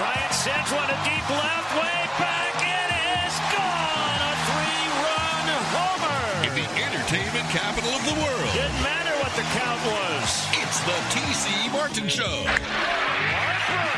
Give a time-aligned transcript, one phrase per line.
[0.00, 2.54] Ryan sends one to deep left, way back.
[2.64, 2.90] It
[3.28, 4.20] is gone.
[4.24, 6.20] A three-run homer.
[6.48, 10.28] In the entertainment capital of the world, Didn't matter what the count was.
[10.64, 12.36] it's the TC Martin Show.
[12.48, 13.88] Harper,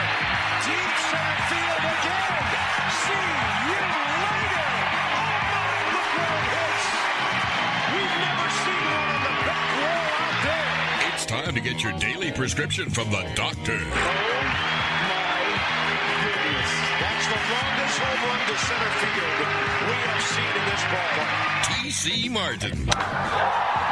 [0.67, 2.43] deep center field again.
[3.07, 3.31] See
[3.71, 3.79] you
[4.27, 4.67] later.
[5.07, 6.87] Oh my, look where it hits.
[7.95, 11.15] We've never seen one on the back wall out there.
[11.15, 13.79] It's time to get your daily prescription from the doctor.
[17.51, 21.53] Longest home run to center field we have seen in this ballpark.
[21.67, 23.92] TC Martin.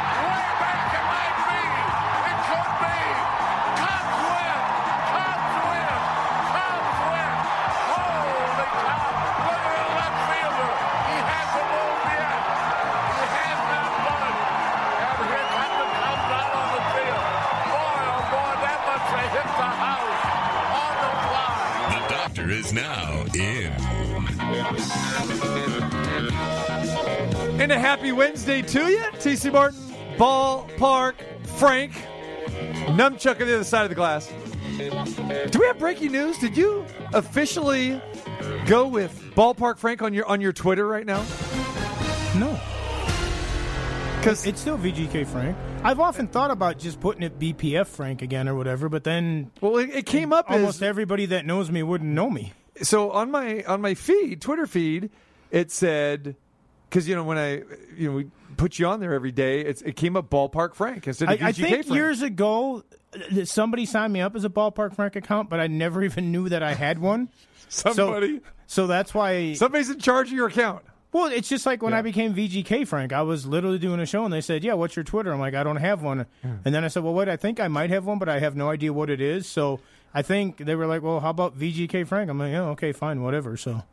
[27.71, 29.79] And a happy Wednesday to you, TC Martin,
[30.17, 31.13] Ballpark,
[31.55, 31.93] Frank,
[32.97, 34.29] Numchuck on the other side of the glass.
[34.77, 36.37] Do we have breaking news?
[36.37, 38.01] Did you officially
[38.65, 41.23] go with Ballpark Frank on your on your Twitter right now?
[42.35, 42.59] No,
[44.17, 45.55] Because it's still VGK Frank.
[45.81, 49.77] I've often thought about just putting it BPF Frank again or whatever, but then well,
[49.77, 52.51] it, it came up almost as everybody that knows me wouldn't know me.
[52.81, 55.09] so on my on my feed, Twitter feed,
[55.51, 56.35] it said
[56.91, 57.63] because you know when I
[57.97, 61.07] you know we put you on there every day, it's, it came up Ballpark Frank
[61.07, 61.95] instead I, of VGK I think Frank.
[61.95, 62.83] years ago,
[63.15, 66.49] uh, somebody signed me up as a Ballpark Frank account, but I never even knew
[66.49, 67.29] that I had one.
[67.69, 69.53] Somebody, So, so that's why.
[69.53, 70.83] somebody's in charge of your account.
[71.13, 71.99] Well, it's just like when Yeah.
[71.99, 73.13] I became VGK Frank.
[73.13, 75.55] I was literally doing a show, and they said, "Yeah, what's your Twitter?" I'm like,
[75.55, 77.27] "I don't have one." And then I said, "Well, what?
[77.29, 79.79] I think I might have one, but I have no idea what it is." So
[80.13, 83.21] I think they were like, "Well, how about VGK Frank?" I'm like, "Yeah, okay, fine,
[83.21, 83.83] whatever." So,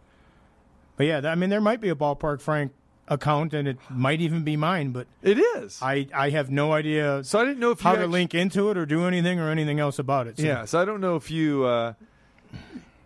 [0.97, 2.71] but yeah, I mean, there might be a Ballpark Frank
[3.11, 5.79] account, and it might even be mine, but It is.
[5.83, 8.35] I I have no idea so I didn't know if you how to actu- link
[8.35, 10.37] into it or do anything or anything else about it.
[10.39, 10.43] So.
[10.45, 11.95] Yeah, so I don't know if you, uh,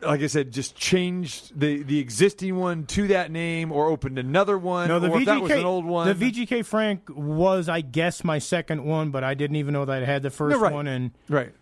[0.00, 4.58] like I said, just changed the, the existing one to that name or opened another
[4.58, 4.88] one.
[4.88, 6.08] No, the or VGK, that was an old one.
[6.08, 10.02] the VGK Frank was, I guess, my second one, but I didn't even know that
[10.02, 10.72] I had the first No, right.
[10.72, 11.52] one, and right.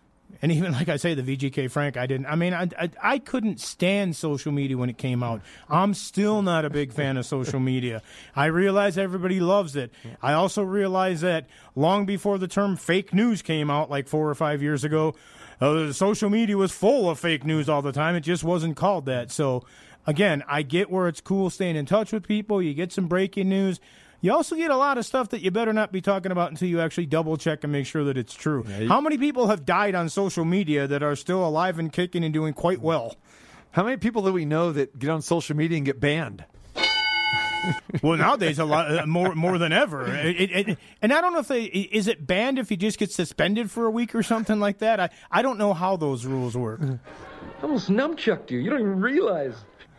[0.41, 2.25] And even like I say, the VGK Frank, I didn't.
[2.27, 5.41] I mean, I, I I couldn't stand social media when it came out.
[5.69, 8.01] I'm still not a big fan of social media.
[8.35, 9.91] I realize everybody loves it.
[10.21, 14.35] I also realize that long before the term fake news came out, like four or
[14.35, 15.15] five years ago,
[15.59, 18.15] uh, social media was full of fake news all the time.
[18.15, 19.31] It just wasn't called that.
[19.31, 19.63] So,
[20.07, 22.61] again, I get where it's cool staying in touch with people.
[22.61, 23.79] You get some breaking news.
[24.21, 26.67] You also get a lot of stuff that you better not be talking about until
[26.67, 28.63] you actually double check and make sure that it's true.
[28.87, 32.31] How many people have died on social media that are still alive and kicking and
[32.33, 33.15] doing quite well?
[33.71, 36.45] How many people do we know that get on social media and get banned?
[38.01, 40.07] Well, nowadays a lot uh, more more than ever.
[40.15, 42.97] It, it, it- and I don't know if they is it banned if you just
[42.97, 44.99] get suspended for a week or something like that.
[44.99, 46.81] I I don't know how those rules work.
[47.61, 48.57] almost numchucked you.
[48.57, 49.53] You don't even realize.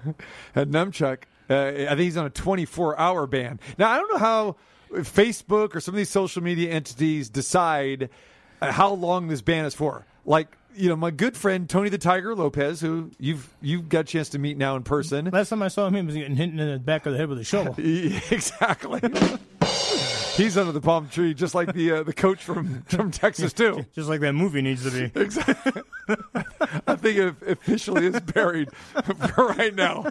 [0.57, 1.19] At Numchuck,
[1.51, 3.61] uh, I think he's on a 24 hour ban.
[3.79, 4.57] Now, I don't know how
[4.93, 8.11] Facebook or some of these social media entities decide
[8.61, 10.07] uh, how long this ban is for.
[10.25, 14.05] Like, you know, my good friend Tony the Tiger Lopez, who you've you've got a
[14.05, 15.27] chance to meet now in person.
[15.27, 17.29] Last time I saw him, he was getting hit in the back of the head
[17.29, 17.75] with a shovel.
[17.79, 19.01] exactly.
[20.37, 23.85] He's under the palm tree, just like the uh, the coach from from Texas too.
[23.95, 25.21] Just like that movie needs to be.
[25.21, 25.83] Exactly.
[26.87, 28.71] I think it officially is buried
[29.35, 30.11] for right now.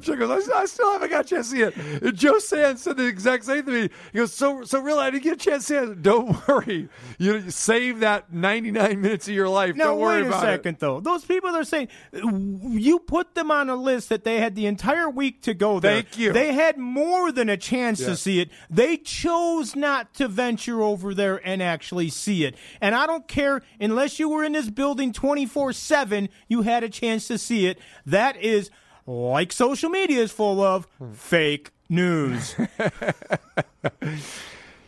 [0.00, 1.76] Chuck goes, I, I still haven't got a chance to see it.
[1.76, 3.90] And Joe Sands said the exact same to me.
[4.12, 6.02] He goes, so, so really, I didn't get a chance to see it.
[6.02, 6.88] Don't worry.
[7.18, 9.74] You, save that 99 minutes of your life.
[9.76, 11.00] Now Don't worry wait a about second, though.
[11.00, 15.08] Those people are saying you put them on a list that they had the entire
[15.10, 16.02] week to go there.
[16.02, 16.32] Thank you.
[16.32, 18.08] They had more than a chance Yeah.
[18.08, 18.50] to see it.
[18.70, 22.56] They chose not to venture over there and actually see it.
[22.80, 26.28] And I don't care unless you were in this building twenty four seven.
[26.48, 27.78] You had a chance to see it.
[28.06, 28.70] That is
[29.06, 32.54] like social media is full of fake news.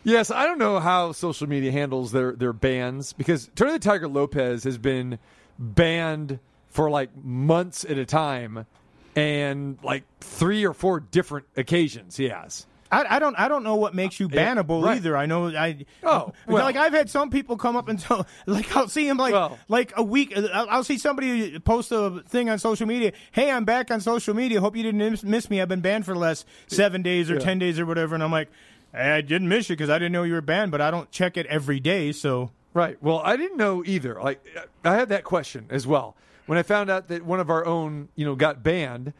[0.05, 4.07] Yes, I don't know how social media handles their their bans because Tony the Tiger
[4.07, 5.17] Lopez has been
[5.57, 6.37] banned
[6.69, 8.67] for like months at a time,
[9.15, 12.17] and like three or four different occasions.
[12.17, 12.67] He has.
[13.03, 13.35] I, I don't.
[13.37, 14.97] I don't know what makes you uh, Yeah, bannable right.
[14.97, 15.17] either.
[15.17, 15.47] I know.
[15.49, 16.63] I Oh, well.
[16.63, 19.57] like I've had some people come up and tell, like I'll see him like Well.
[19.67, 20.35] like a week.
[20.35, 23.11] Uh, I'll, I'll see somebody post a thing on social media.
[23.31, 24.61] Hey, I'm back on social media.
[24.61, 25.61] Hope you didn't miss, me.
[25.61, 27.39] I've been banned for the last seven days or Yeah.
[27.41, 28.15] ten days or whatever.
[28.15, 28.49] And I'm like,
[28.93, 31.37] I didn't miss you because I didn't know you were banned, but I don't check
[31.37, 32.11] it every day.
[32.11, 32.97] So Right.
[33.01, 34.21] Well, I didn't know either.
[34.21, 34.45] Like,
[34.83, 36.15] I had that question as well
[36.45, 39.13] when I found out that one of our own, you know, got banned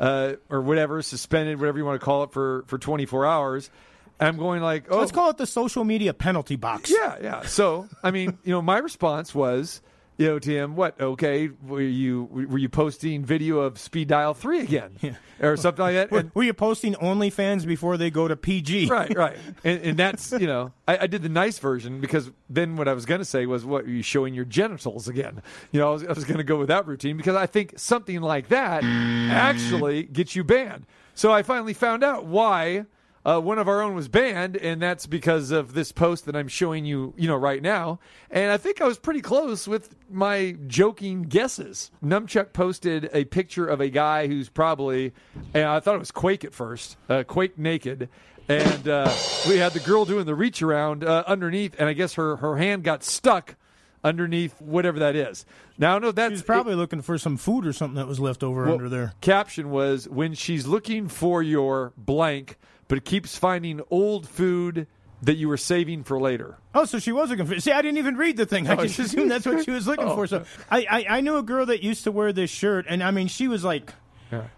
[0.00, 3.70] uh, or whatever, suspended, whatever you want to call it, for for 24 hours.
[4.18, 6.90] I'm going like, oh, Let's call it the social media penalty box.
[6.90, 7.42] yeah, yeah.
[7.42, 9.82] So, I mean, you know, my response was,
[10.18, 11.00] you know, to him, what?
[11.00, 15.94] Okay, were you were you posting video of Speed Dial Three again, or something like
[15.94, 16.10] that?
[16.10, 18.86] Were, And- were you posting OnlyFans before they go to PG?
[18.90, 19.36] right, right.
[19.64, 22.94] And, and that's you know, I, I did the nice version because then what I
[22.94, 25.42] was going to say was, what are you showing your genitals again?
[25.72, 27.74] You know, I was, I was going to go with that routine because I think
[27.78, 30.86] something like that actually gets you banned.
[31.14, 32.86] So I finally found out why.
[33.26, 36.46] Uh, one of our own was banned, and that's because of this post that I'm
[36.46, 37.98] showing you, you know, right now.
[38.30, 41.90] And I think I was pretty close with my joking guesses.
[42.04, 45.12] Numchuck posted a picture of a guy who's probably,
[45.52, 48.08] and I thought it was Quake at first, uh, Quake naked,
[48.48, 49.12] and uh,
[49.48, 52.56] we had the girl doing the reach around uh, underneath, and I guess her her
[52.56, 53.56] hand got stuck
[54.04, 55.44] underneath whatever that is.
[55.78, 58.20] Now I know that's He was probably looking for some food or something that was
[58.20, 59.14] left over well, under there.
[59.20, 62.56] Caption was when she's looking for your blank,
[62.88, 64.86] but keeps finding old food
[65.22, 66.58] that you were saving for later.
[66.74, 67.58] Oh, so she was looking for.
[67.58, 68.68] See, I didn't even read the thing.
[68.68, 70.14] I Oh, just assumed that's what she was looking Oh.
[70.14, 70.26] for.
[70.26, 73.10] So I, I, I knew a girl that used to wear this shirt, and I
[73.10, 73.92] mean, she was like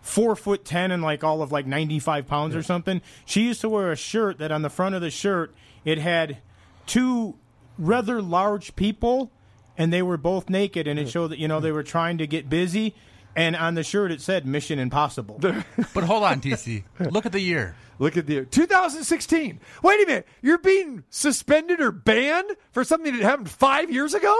[0.00, 3.00] four foot ten and like all of like ninety five pounds or something.
[3.24, 5.54] She used to wear a shirt that on the front of the shirt
[5.84, 6.38] it had
[6.86, 7.36] two
[7.78, 9.30] rather large people,
[9.76, 12.26] and they were both naked, and it showed that you know they were trying to
[12.26, 12.94] get busy.
[13.36, 15.40] And on the shirt it said "Mission Impossible."
[15.94, 16.84] But hold on, TC.
[16.98, 17.74] Look at the year.
[17.98, 19.60] Look at the 2016.
[19.82, 24.36] Wait a minute, you're being suspended or banned for something that happened five years ago?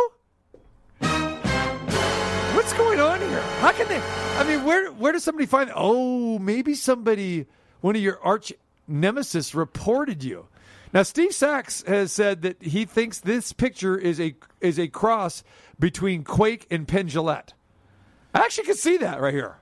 [2.54, 3.40] What's going on here?
[3.60, 4.00] How can they?
[4.36, 5.70] I mean, where where does somebody find?
[5.74, 7.46] Oh, maybe somebody,
[7.80, 8.52] one of your arch
[8.86, 10.46] nemesis, reported you.
[10.92, 15.44] Now, Steve Sax has said that he thinks this picture is a is a cross
[15.78, 17.52] between Quake and Penn Jillette.
[18.38, 19.56] I actually can see that right here.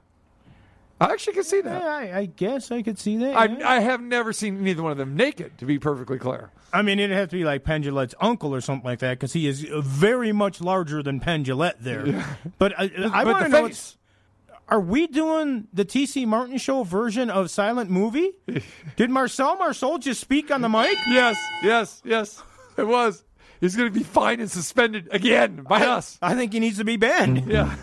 [1.00, 1.82] I actually can see that.
[1.82, 3.32] Yeah, I, I guess I could see that.
[3.32, 3.69] yeah.
[3.69, 6.50] I, I have never seen neither one of them naked, to be perfectly clear.
[6.73, 9.32] I mean, it'd have to be like Penn Jillette's uncle or something like that because
[9.32, 12.25] he is very much larger than Penn Jillette there.
[12.58, 13.96] But I, I but want the to know: face.
[14.69, 18.32] Are we doing the TC Martin show version of Silent Movie?
[18.96, 20.96] Did Marcel Marceau just speak on the mic?
[21.06, 22.43] Yes, yes, yes.
[22.76, 23.23] It was.
[23.61, 26.19] He's going to be fined and suspended again by us.
[26.20, 27.46] I think he needs to be banned.
[27.46, 27.75] Yeah.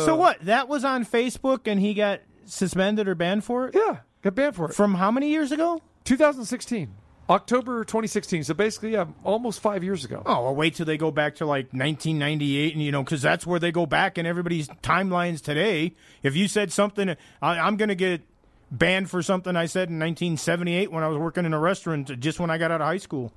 [0.00, 0.40] so uh, what?
[0.42, 3.74] That was on Facebook, and he got suspended or banned for it.
[3.74, 3.98] Yeah.
[4.22, 4.74] Got banned for it.
[4.74, 5.80] From how many years ago?
[6.04, 6.94] 2016.
[7.30, 8.44] October 2016.
[8.44, 10.22] So basically, yeah, almost five years ago.
[10.26, 13.46] Oh, well, wait till they go back to like 1998, and you know, because that's
[13.46, 15.94] where they go back in everybody's timelines today.
[16.22, 18.22] If you said something, I, I'm going to get
[18.70, 22.40] banned for something I said in 1978 when I was working in a restaurant, just
[22.40, 23.32] when I got out of high school.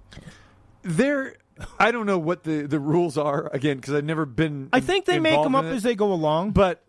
[0.81, 1.35] There,
[1.79, 4.69] I don't know what the, the rules are, again, because I've never been.
[4.73, 6.51] I think they make them up as they go along.
[6.51, 6.83] But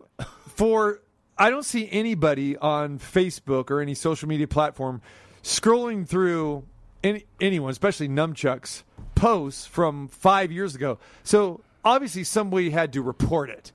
[0.55, 1.01] for
[1.37, 5.01] I don't see anybody on Facebook or any social media platform
[5.43, 6.65] scrolling through
[7.03, 8.83] any, anyone, especially Numchuck's
[9.15, 10.97] posts from five years ago.
[11.23, 13.71] So obviously somebody had to report it.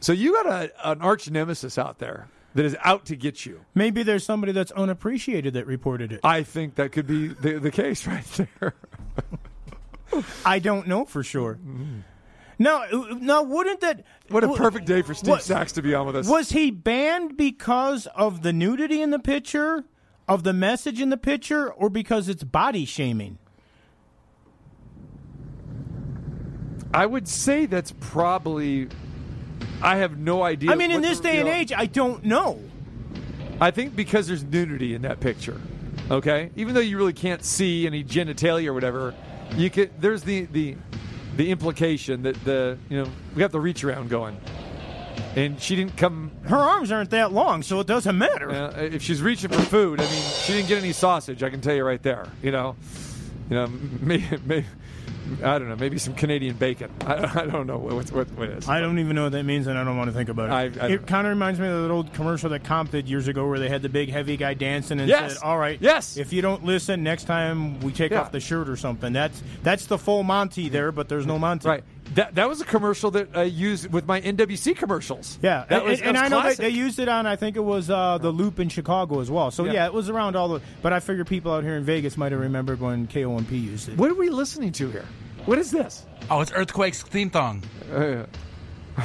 [0.00, 3.64] So you got a, an arch nemesis out there that is out to get you.
[3.74, 6.20] Maybe there's somebody that's unappreciated that reported it.
[6.24, 8.24] I think that could be the, the case right
[8.60, 8.74] there.
[10.44, 11.58] I don't know for sure.
[12.58, 12.84] Now,
[13.20, 14.04] now, wouldn't that?
[14.30, 16.26] What a perfect day for Steve What- Sax to be on with us.
[16.28, 19.84] Was he banned because of the nudity in the picture,
[20.26, 23.38] of the message in the picture, or because it's body shaming?
[26.92, 28.88] I would say that's probably.
[29.82, 30.72] I have no idea.
[30.72, 32.60] I mean, in this the- day and know, age, I don't know.
[33.60, 35.60] I think because there's nudity in that picture.
[36.10, 39.14] Okay, even though you really can't see any genitalia or whatever,
[39.56, 39.90] you could.
[40.00, 40.76] There's the the
[41.36, 44.38] the implication that the you know we got the reach around going,
[45.36, 46.30] and she didn't come.
[46.44, 48.50] Her arms aren't that long, so it doesn't matter.
[48.50, 51.42] Uh, if she's reaching for food, I mean, she didn't get any sausage.
[51.42, 52.28] I can tell you right there.
[52.42, 52.76] You know,
[53.48, 53.66] you know,
[54.00, 54.66] maybe, maybe
[55.42, 56.90] I don't know, maybe some Canadian bacon.
[57.06, 58.68] I, I don't know what what, what it is.
[58.68, 60.80] I don't even know what that means, and I don't want to think about it.
[60.80, 63.28] I- I it kind of reminds me of that old commercial that KOMP did years
[63.28, 65.34] ago, where they had the big heavy guy dancing and Yes.
[65.34, 66.16] said, "All right, Yes.
[66.16, 68.20] if you don't listen, next time we take Yeah.
[68.20, 71.68] off the shirt or something." That's that's the full Monty there, but there's no Monty.
[71.68, 71.84] Right.
[72.18, 75.38] That that was a commercial that I used with my NWC commercials.
[75.40, 76.56] Yeah, that and, was, and that was I know classic.
[76.58, 77.26] that they used it on.
[77.26, 79.52] I think it was uh, the Loop in Chicago as well.
[79.52, 79.72] So Yeah.
[79.72, 79.86] yeah.
[79.86, 80.60] it was around all the.
[80.82, 83.96] But I figure people out here in Vegas might have remembered when KOMP used it.
[83.98, 85.04] What are we listening to here?
[85.46, 86.06] What is this?
[86.28, 87.62] Oh, it's Earthquake's theme song.
[87.94, 88.24] Uh,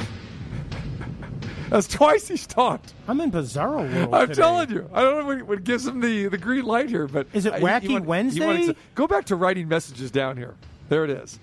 [1.70, 2.94] That's twice he's talked.
[3.08, 4.14] I'm in bizarro world.
[4.14, 4.40] I'm today.
[4.40, 4.90] telling you.
[4.92, 7.52] I don't know what, what gives him the, the green light here, but Is it
[7.54, 8.46] uh, he- he Wacky wanted- Wednesday?
[8.46, 10.54] wanted to- go back to writing messages down here.
[10.88, 11.38] There it is.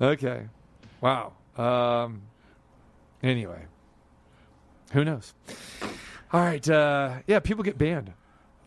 [0.00, 0.42] Okay.
[1.02, 1.32] Wow.
[1.58, 2.22] Um,
[3.22, 3.66] anyway,
[4.92, 5.34] who knows?
[6.32, 6.66] All right.
[6.66, 8.12] Uh, yeah, people get banned.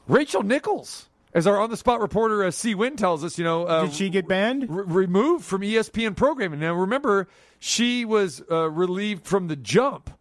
[0.08, 2.75] Rachel Nichols, as our on the spot reporter uh, C.
[2.75, 4.68] Wynn tells us, you know, uh, Did she get banned?
[4.70, 6.60] re- removed from ESPN programming.
[6.60, 7.27] Now, remember,
[7.58, 10.12] she was uh, relieved from the jump,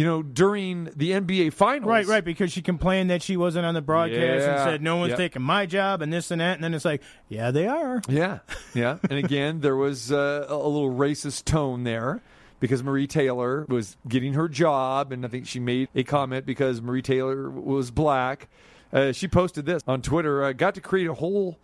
[0.00, 1.86] you know, during the NBA finals.
[1.86, 5.10] Right, right, because she complained that she wasn't on the broadcast and said no one's
[5.10, 5.18] Yep.
[5.18, 8.00] taking my job and this and that, and then it's like, yeah, they are.
[8.08, 8.38] Yeah,
[8.72, 8.96] yeah.
[9.10, 12.22] and again, there was uh, a little racist tone there
[12.60, 16.80] because Maria Taylor was getting her job, and I think she made a comment because
[16.80, 18.48] Maria Taylor was black.
[18.94, 20.42] Uh, she posted this on Twitter.
[20.42, 21.58] I got to create a whole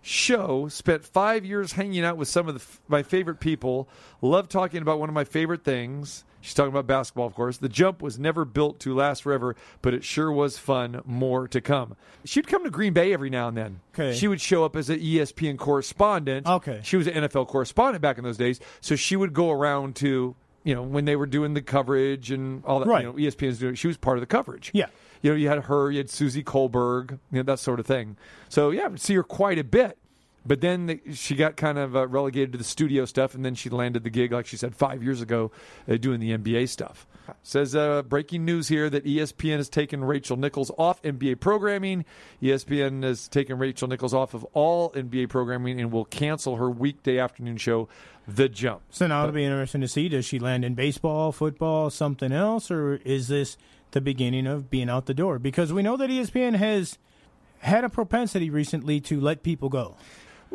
[0.00, 0.68] show.
[0.68, 3.88] Spent five years hanging out with some of the, f- my favorite people.
[4.22, 6.22] Love talking about one of my favorite things.
[6.40, 7.58] She's talking about basketball, of course.
[7.58, 11.02] The jump was never built to last forever, but it sure was fun.
[11.04, 11.96] More to come.
[12.24, 13.80] She'd come to Green Bay every now and then.
[13.94, 14.16] Okay.
[14.16, 16.46] She would show up as an ESPN correspondent.
[16.46, 16.80] Okay.
[16.82, 20.34] She was an NFL correspondent back in those days, so she would go around to
[20.64, 22.88] you know when they were doing the coverage and all that.
[22.88, 23.04] Right.
[23.04, 23.74] You know, ESPN's doing.
[23.74, 24.70] She was part of the coverage.
[24.74, 24.86] Yeah.
[25.22, 28.16] You know, you had her, you had Susie Kohlberg, you know, that sort of thing.
[28.48, 29.98] So yeah, I would see her quite a bit.
[30.44, 33.54] But then the, she got kind of uh, relegated to the studio stuff, and then
[33.54, 35.50] she landed the gig, like she said, five years ago,
[35.88, 37.06] uh, doing the NBA stuff.
[37.42, 42.04] Says uh, breaking news here that ESPN has taken Rachel Nichols off NBA programming.
[42.42, 47.18] ESPN has taken Rachel Nichols off of all NBA programming and will cancel her weekday
[47.18, 47.88] afternoon show,
[48.26, 48.82] The Jump.
[48.90, 52.70] So now it'll be interesting to see does she land in baseball, football, something else,
[52.70, 53.56] or is this
[53.92, 55.38] the beginning of being out the door?
[55.38, 56.98] Because we know that ESPN has
[57.58, 59.96] had a propensity recently to let people go.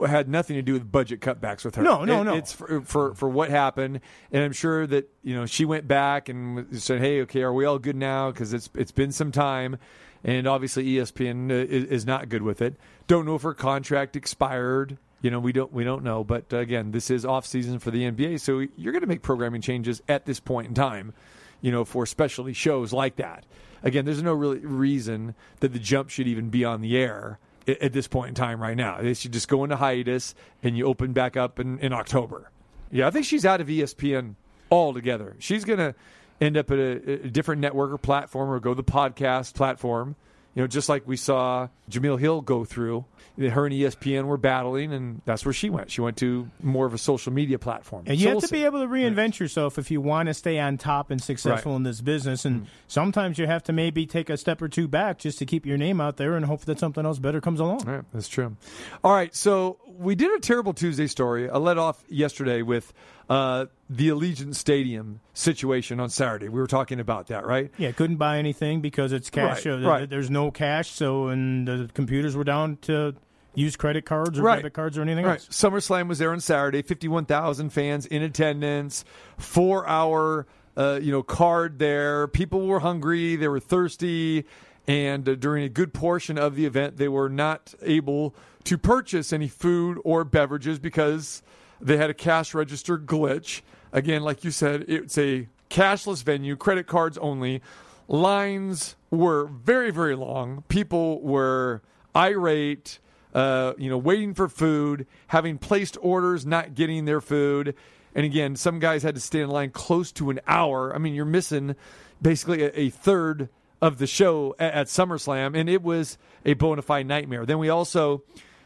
[0.08, 1.84] Had nothing to do with budget cutbacks with her.
[1.84, 2.34] No, no, It- no.
[2.36, 6.28] It's for, for for what happened, and I'm sure that you know she went back
[6.28, 9.78] and said, "Hey, okay, are we all good now?" Because it's it's been some time,
[10.24, 12.76] and obviously ESPN uh, is, is not good with it.
[13.08, 14.98] Don't know if her contract expired.
[15.22, 16.24] You know, we don't we don't know.
[16.26, 19.22] But uh, again, this is off season for the NBA, so you're going to make
[19.22, 21.14] programming changes at this point in time.
[21.62, 23.46] You know, for specialty shows like that.
[23.82, 27.94] Again, there's no really reason that the jump should even be on the air at,
[27.94, 29.02] this point in time right now.
[29.02, 32.52] They should just go into hiatus and you open back up in, in October.
[32.92, 34.36] Yeah, I think she's out of ESPN
[34.72, 35.36] altogether.
[35.40, 35.96] She's going to
[36.40, 40.16] end up at a, a different network or platform or go the podcast platform.
[40.56, 43.06] You know, just like we saw Jemele Hill go through.
[43.38, 45.92] Her and ESPN were battling, and that's where she went.
[45.92, 48.04] She went to more of a social media platform.
[48.08, 48.56] And So you have we'll to see.
[48.56, 51.78] be able to reinvent yourself if you want to stay on top and successful Right.
[51.78, 52.46] in this business.
[52.46, 52.66] And mm.
[52.88, 55.78] sometimes you have to maybe take a step or two back just to keep your
[55.78, 57.80] name out there and hope that something else better comes along.
[57.80, 58.56] Right, that's true.
[59.04, 61.50] All right, so we did a terrible Tuesday story.
[61.50, 62.94] I led off yesterday with
[63.30, 66.50] uh, the Allegiant Stadium situation on Saturday.
[66.50, 67.72] We were talking about that, right?
[67.78, 69.66] Yeah, couldn't buy anything because it's cash.
[69.66, 70.10] Right, uh, right.
[70.10, 73.16] There's no cash, so and the computers were down to
[73.54, 74.58] use credit cards or Right.
[74.58, 75.40] debit cards or anything Right.
[75.40, 75.48] else.
[75.50, 76.82] SummerSlam was there on Saturday.
[76.82, 79.06] Fifty-one thousand fans in attendance.
[79.38, 80.46] Four-hour,
[80.78, 82.28] uh, you know, card there.
[82.28, 83.36] People were hungry.
[83.38, 84.46] They were thirsty,
[84.88, 89.32] and uh, during a good portion of the event, they were not able to purchase
[89.32, 91.42] any food or beverages because
[91.80, 93.62] they had a cash register glitch.
[93.92, 97.62] Again, like you said, it's a cashless venue, credit cards only.
[98.08, 100.64] Lines were very, very long.
[100.68, 101.82] People were
[102.16, 103.00] irate
[103.36, 107.76] uh, you know, waiting for food, having placed orders, not getting their food.
[108.16, 110.96] And again, some guys had to stay in line close to an hour.
[110.96, 111.76] I mean, you're missing
[112.22, 113.50] basically a, a third
[113.82, 117.46] of the show at, at SummerSlam, and it was a bona fide nightmare.
[117.46, 118.24] Then we also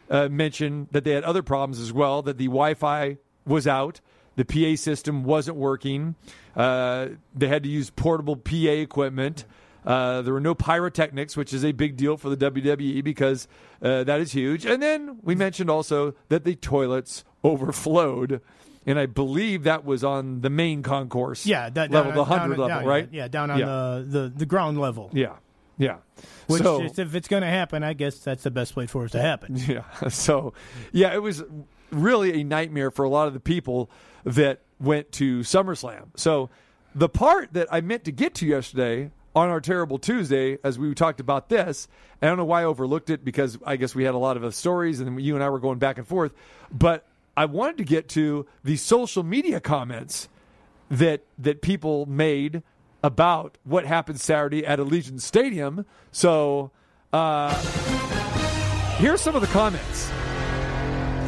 [0.10, 4.02] uh, mentioned that they had other problems as well, that the Wi Fi was out.
[4.36, 6.16] The PA system wasn't working.
[6.56, 9.46] Uh, they had to use portable PA equipment.
[9.86, 13.48] Uh, there were no pyrotechnics, which is a big deal for the WWE because
[13.82, 14.66] uh, that is huge.
[14.66, 18.42] And then we mentioned also that the toilets overflowed,
[18.86, 21.46] and I believe that was on the main concourse.
[21.46, 23.10] Yeah, that, level, down, the hundred level, down- right?
[23.12, 23.66] Yeah, down on Yeah.
[23.66, 25.10] The, the the ground level.
[25.14, 25.36] Yeah,
[25.78, 25.98] yeah.
[26.48, 29.06] Which, so, is- if it's going to happen, I guess that's the best place for
[29.06, 29.56] it to happen.
[29.68, 29.84] Yeah.
[30.10, 30.54] So,
[30.92, 31.44] yeah, it was
[31.92, 33.90] really a nightmare for a lot of the people
[34.24, 36.08] that went to SummerSlam.
[36.16, 36.50] So,
[36.96, 40.94] the part that I meant to get to yesterday on our terrible Tuesday, as we
[40.96, 41.88] talked about this,
[42.22, 44.56] I don't know why I overlooked it because I guess we had a lot of
[44.56, 46.34] stories and you and I were going back and forth,
[46.72, 47.06] but
[47.40, 50.28] I wanted to get to the social media comments
[50.92, 52.64] that that people made
[53.02, 55.86] about what happened Saturday at Allegiant Stadium.
[56.12, 56.72] So,
[57.14, 57.56] uh,
[58.98, 60.10] here's some of the comments,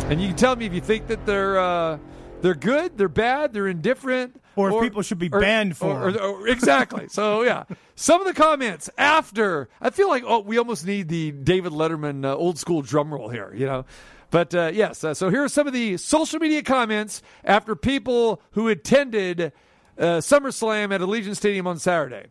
[0.09, 1.97] and you can tell me if you think that they're uh,
[2.41, 6.19] they're good, they're bad, they're indifferent, Or if people should be banned for or- or-
[6.41, 7.07] or- exactly.
[7.07, 7.63] so yeah,
[7.95, 12.25] some of the comments after I feel like oh we almost need the David Letterman
[12.25, 13.85] uh, old school drum roll here, you know.
[14.31, 18.41] But uh, yes, uh, so here are some of the social media comments after people
[18.51, 19.51] who attended
[19.97, 22.27] uh, SummerSlam at Allegiant Stadium on Saturday.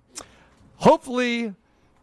[0.77, 1.55] Hopefully,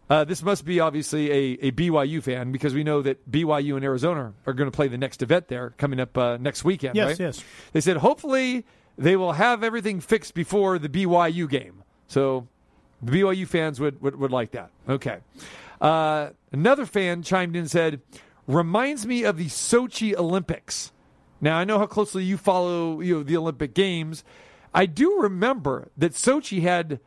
[0.09, 3.83] uh, this must be obviously a, a BYU fan because we know that BYU and
[3.83, 6.95] Arizona are going to play the next event there coming up uh, next weekend.
[6.95, 7.19] Yes, right?
[7.19, 7.43] yes.
[7.73, 8.65] They said hopefully
[8.97, 11.83] they will have everything fixed before the BYU game.
[12.07, 12.47] So
[13.01, 14.69] the BYU fans would, would, would like that.
[14.87, 15.17] Okay.
[15.81, 18.01] Uh, another fan chimed in and said,
[18.47, 20.91] reminds me of the Sochi Olympics.
[21.39, 24.23] Now I know how closely you follow you know, the Olympic Games.
[24.73, 26.99] I do remember that Sochi had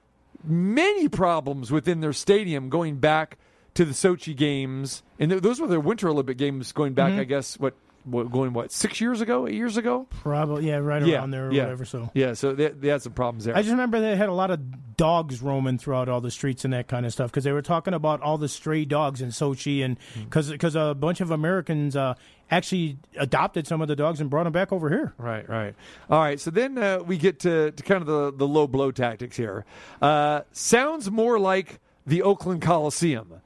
[0.45, 3.39] many problems within their stadium going back
[3.75, 7.13] to the Sochi Games, and th- those were their Winter Olympic Games going back.
[7.13, 7.21] Mm-hmm.
[7.21, 10.07] I guess what, what going what six years ago, eight years ago.
[10.23, 11.65] Probably, yeah, right yeah, around there or yeah.
[11.65, 11.85] whatever.
[11.85, 13.57] So yeah, so they, they had some problems there.
[13.57, 16.73] I just remember they had a lot of dogs roaming throughout all the streets and
[16.75, 19.85] that kind of stuff because they were talking about all the stray dogs in Sochi
[19.85, 20.25] and Hmm.
[20.25, 22.15] because a bunch of Americans uh,
[22.51, 25.13] actually adopted some of the dogs and brought them back over here.
[25.19, 25.75] Right, right.
[26.09, 26.41] All right.
[26.41, 29.65] So then uh, we get to, to kind of the, the low blow tactics here.
[30.01, 33.41] Uh, sounds more like the Oakland Coliseum.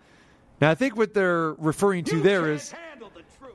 [0.61, 2.73] Now, I think what they're referring to there is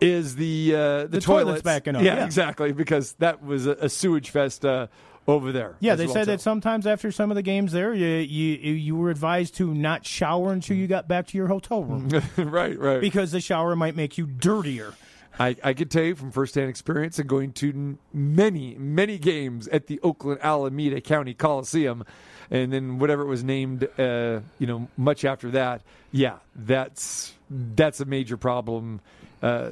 [0.02, 2.26] is the uh, the, The toilets toilets backing up, Yeah, yeah.
[2.26, 4.88] exactly, because that was a, a sewage fest uh,
[5.28, 5.76] over there.
[5.80, 6.32] Yeah, they well, said so.
[6.32, 10.06] that sometimes after some of the games there, you you you were advised to not
[10.06, 13.02] shower until you got back to your hotel room right, right.
[13.02, 14.94] because the shower might make you dirtier.
[15.42, 19.70] I, I can tell you from firsthand experience and going to n- many, many games
[19.70, 22.04] at the Oakland Alameda County Coliseum,
[22.52, 25.82] and then whatever it was named, uh, you know, much after that.
[26.12, 29.00] Yeah, that's that's a major problem.
[29.42, 29.70] Uh,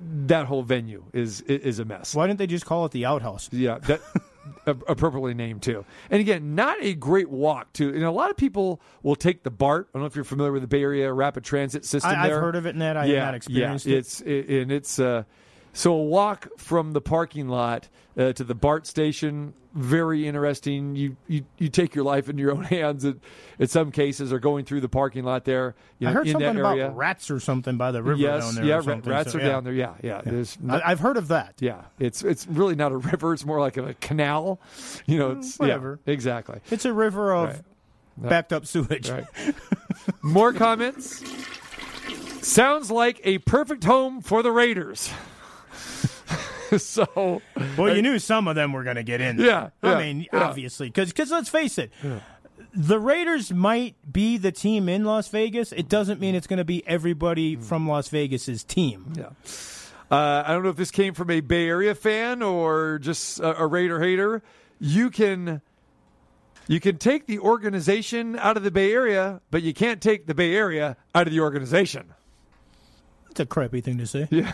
[0.00, 2.14] that whole venue is is a mess.
[2.14, 3.48] Why didn't they just call it the outhouse?
[3.52, 4.00] Yeah, that
[4.66, 5.84] appropriately named too.
[6.10, 7.88] And again, not a great walk to.
[7.88, 9.88] And a lot of people will take the BART.
[9.90, 12.12] I don't know if you're familiar with the Bay Area Rapid Transit System.
[12.12, 13.96] I, I've heard of it and that I yeah, have not experienced yeah.
[13.96, 13.98] it.
[13.98, 15.24] It's it, and it's uh,
[15.72, 19.54] so a walk from the parking lot uh, to the BART station.
[19.72, 20.96] Very interesting.
[20.96, 23.04] You, you you take your life into your own hands.
[23.04, 23.16] At,
[23.60, 25.76] in some cases, are going through the parking lot there.
[26.00, 28.64] You I heard in something about rats or something by the river yes, down there.
[28.64, 29.48] yeah, rats so, are yeah.
[29.48, 29.72] down there.
[29.72, 30.22] Yeah, yeah.
[30.24, 31.54] There's no- I, I've heard of that.
[31.60, 33.32] yeah, it's it's really not a river.
[33.32, 34.60] It's more like a canal.
[35.06, 36.00] You know, it's yeah, whatever.
[36.04, 36.60] exactly.
[36.70, 37.62] It's a river of
[38.16, 38.28] Right.
[38.28, 39.08] backed up sewage.
[39.08, 39.24] Right.
[40.20, 41.22] More comments.
[42.42, 45.10] Sounds like a perfect home for the Raiders.
[46.78, 47.42] so,
[47.76, 49.36] Well, you knew some of them were going to get in.
[49.36, 49.46] there.
[49.46, 50.44] Yeah, yeah, I mean, yeah.
[50.44, 51.90] obviously, because let's face it,
[52.74, 55.72] the Raiders might be the team in Las Vegas.
[55.72, 59.12] It doesn't mean it's going to be everybody from Las Vegas's team.
[59.16, 59.30] yeah.
[60.10, 63.62] Uh, I don't know if this came from a Bay Area fan or just a,
[63.62, 64.42] a Raider hater.
[64.80, 65.62] You can
[66.66, 70.34] you can take the organization out of the Bay Area, but you can't take the
[70.34, 72.12] Bay Area out of the organization.
[73.30, 74.28] It's a crappy thing to say.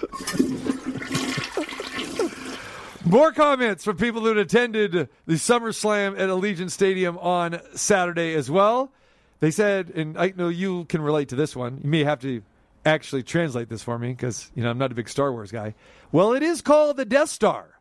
[3.04, 8.92] More comments from people who attended the SummerSlam at Allegiant Stadium on Saturday as well.
[9.40, 11.80] They said, and I know you can relate to this one.
[11.82, 12.42] You may have to
[12.84, 15.74] actually translate this for me because you know I'm not a big Star Wars guy.
[16.12, 17.78] Well, it is called the Death Star.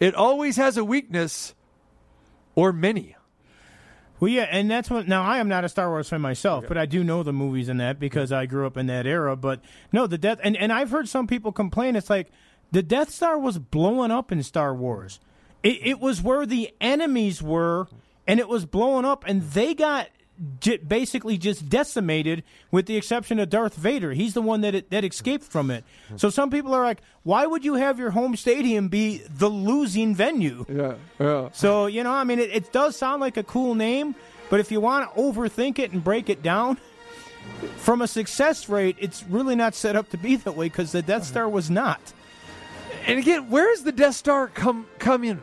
[0.00, 1.54] It always has a weakness
[2.54, 3.16] or many.
[4.20, 5.08] Well, yeah, and that's what.
[5.08, 7.68] Now, I am not a Star Wars fan myself, but I do know the movies
[7.68, 9.36] and that because I grew up in that era.
[9.36, 9.60] But
[9.92, 11.96] no, the death, and, and I've heard some people complain.
[11.96, 12.30] It's like
[12.70, 15.20] the Death Star was blowing up in Star Wars.
[15.62, 17.88] It, it was where the enemies were,
[18.26, 20.08] and it was blowing up, and they got
[20.86, 24.12] basically just decimated, with the exception of Darth Vader.
[24.12, 25.84] He's the one that it, that escaped from it.
[26.16, 30.14] So some people are like, "Why would you have your home stadium be the losing
[30.14, 31.48] venue?" Yeah, yeah.
[31.52, 34.14] So, you know, I mean, it, it does sound like a cool name,
[34.50, 36.78] but if you want to overthink it and break it down,
[37.76, 41.02] from a success rate, it's really not set up to be that way because the
[41.02, 42.00] Death Star was not.
[43.06, 45.40] And again, where does the Death Star come come in?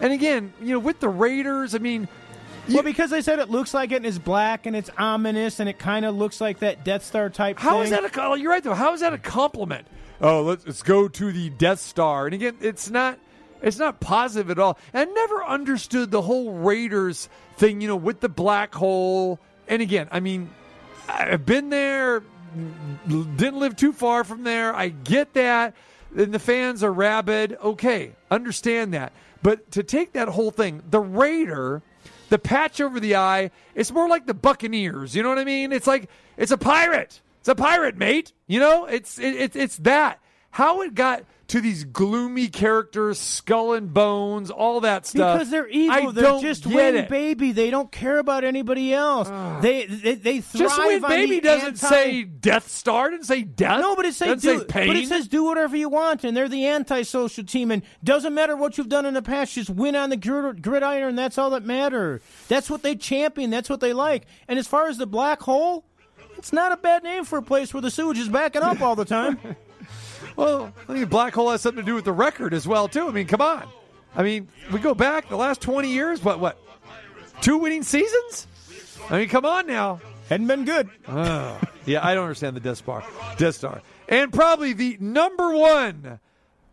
[0.00, 2.08] And again, you know, with the Raiders, I mean,
[2.68, 5.68] well, because they said it looks like it and it's black and it's ominous and
[5.68, 7.82] it kind of looks like that Death Star type How thing.
[7.84, 8.74] is that a co- oh, you're right though?
[8.74, 9.86] How is that a compliment?
[10.20, 12.26] Oh, let's let's go to the Death Star.
[12.26, 13.18] And again, it's not
[13.62, 14.78] it's not positive at all.
[14.92, 19.40] And I never understood the whole Raiders thing, you know, with the black hole.
[19.68, 20.50] And again, I mean,
[21.08, 22.22] I've been there,
[23.06, 24.74] didn't live too far from there.
[24.74, 25.74] I get that.
[26.16, 27.56] And the fans are rabid.
[27.62, 29.12] Okay, understand that.
[29.42, 31.82] But to take that whole thing, the Raider,
[32.28, 35.14] the patch over the eye, it's more like the Buccaneers.
[35.14, 35.72] You know what I mean?
[35.72, 37.20] It's like it's a pirate.
[37.40, 38.32] It's a pirate, mate.
[38.46, 40.20] You know, it's it, it, it's that.
[40.50, 45.38] How it got to these gloomy characters, skull and bones, all that stuff.
[45.38, 46.08] Because they're evil.
[46.08, 47.08] I they're just win it.
[47.08, 47.52] baby.
[47.52, 49.28] They don't care about anybody else.
[49.62, 53.10] they, they they thrive Just win on baby the doesn't anti- say Death Star.
[53.10, 53.80] Didn't say death.
[53.80, 54.86] No, but it says do, say pain.
[54.86, 57.70] but it says do whatever you want, and they're the antisocial team.
[57.70, 61.10] And doesn't matter what you've done in the past, just win on the grid, gridiron.
[61.10, 62.22] And that's all that matters.
[62.48, 63.50] That's what they champion.
[63.50, 64.26] That's what they like.
[64.48, 65.84] And as far as the black hole,
[66.36, 68.96] it's not a bad name for a place where the sewage is backing up all
[68.96, 69.38] the time.
[70.36, 73.08] Well, I think black hole has something to do with the record as well too.
[73.08, 73.68] I mean, come on.
[74.16, 76.22] I mean, we go back the last twenty years.
[76.22, 76.40] What?
[76.40, 76.58] What?
[77.40, 78.46] Two winning seasons?
[79.10, 80.00] I mean, come on now.
[80.28, 80.88] Hadn't been good.
[81.06, 83.04] Oh, yeah, I don't understand the Death Star.
[83.36, 86.20] Death Star, and probably the number one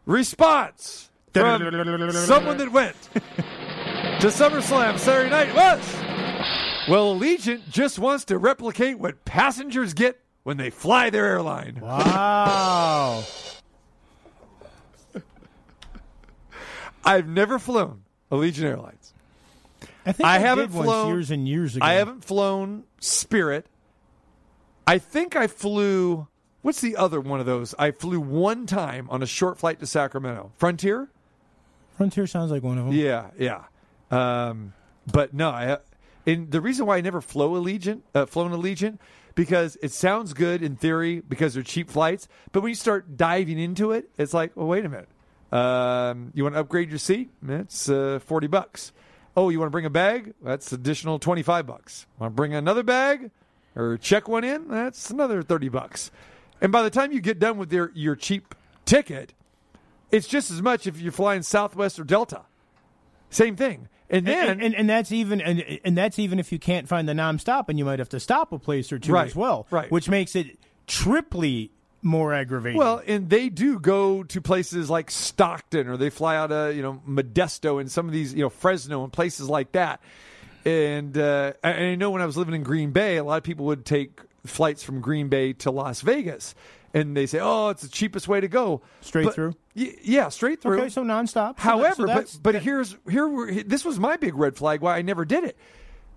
[0.06, 1.72] response from
[2.14, 5.96] someone that went to SummerSlam Saturday night was,
[6.90, 11.80] well, Allegiant just wants to replicate what passengers get when they fly their airline.
[11.82, 13.24] Wow.
[17.04, 19.14] I've never flown Allegiant Airlines.
[20.06, 21.86] I think I I, haven't flown- years and years ago.
[21.86, 23.66] I haven't flown Spirit.
[24.88, 26.28] I think I flew.
[26.62, 27.74] What's the other one of those?
[27.78, 30.52] I flew one time on a short flight to Sacramento.
[30.58, 31.10] Frontier?
[31.98, 32.94] Frontier sounds like one of them.
[32.94, 33.64] Yeah, yeah.
[34.10, 34.74] Um,
[35.12, 35.78] but no, I.
[36.26, 39.00] And the reason why I never flow Allegiant, uh, flown Allegiant,
[39.42, 42.28] because it sounds good in theory because they're cheap flights.
[42.52, 45.10] But when you start diving into it, it's like, well, wait a minute.
[45.52, 47.32] Um, you want to upgrade your seat?
[47.48, 48.94] It's uh, forty bucks.
[49.36, 50.36] Oh, you want to bring a bag?
[50.44, 52.06] That's additional twenty five bucks.
[52.20, 53.32] Want to bring another bag
[53.76, 54.68] or check one in?
[54.68, 56.12] That's another thirty bucks.
[56.62, 58.54] And by the time you get done with your your cheap
[58.86, 59.34] ticket,
[60.12, 62.44] it's just as much if you're flying Southwest or Delta.
[63.32, 63.88] Same thing.
[64.12, 67.08] And then and, and, and that's even and, and that's even if you can't find
[67.08, 69.66] the nonstop, and you might have to stop a place or two Right, as well,
[69.72, 69.90] right.
[69.90, 71.72] Which makes it triply
[72.04, 72.78] more aggravating.
[72.78, 76.82] Well, and they do go to places like Stockton, or they fly out of you
[76.82, 80.02] know Modesto and some of these you know Fresno and places like that.
[80.64, 83.44] And, uh, and I know when I was living in Green Bay, a lot of
[83.44, 86.54] people would take flights from Green Bay to Las Vegas,
[86.94, 89.56] and they say, "Oh, it's the cheapest way to go." Straight But- through?
[89.76, 90.80] Y- yeah, straight through.
[90.80, 91.32] okay, so nonstop.
[91.32, 94.98] So that- However, so but but here's here this was my big red flag why
[94.98, 95.58] I never did it.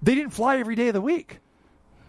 [0.03, 1.39] They didn't fly every day of the week.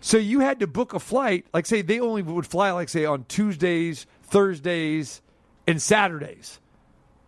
[0.01, 3.05] So you had to book a flight, like say they only would fly like say
[3.05, 5.21] on Tuesdays, Thursdays,
[5.67, 6.59] and Saturdays.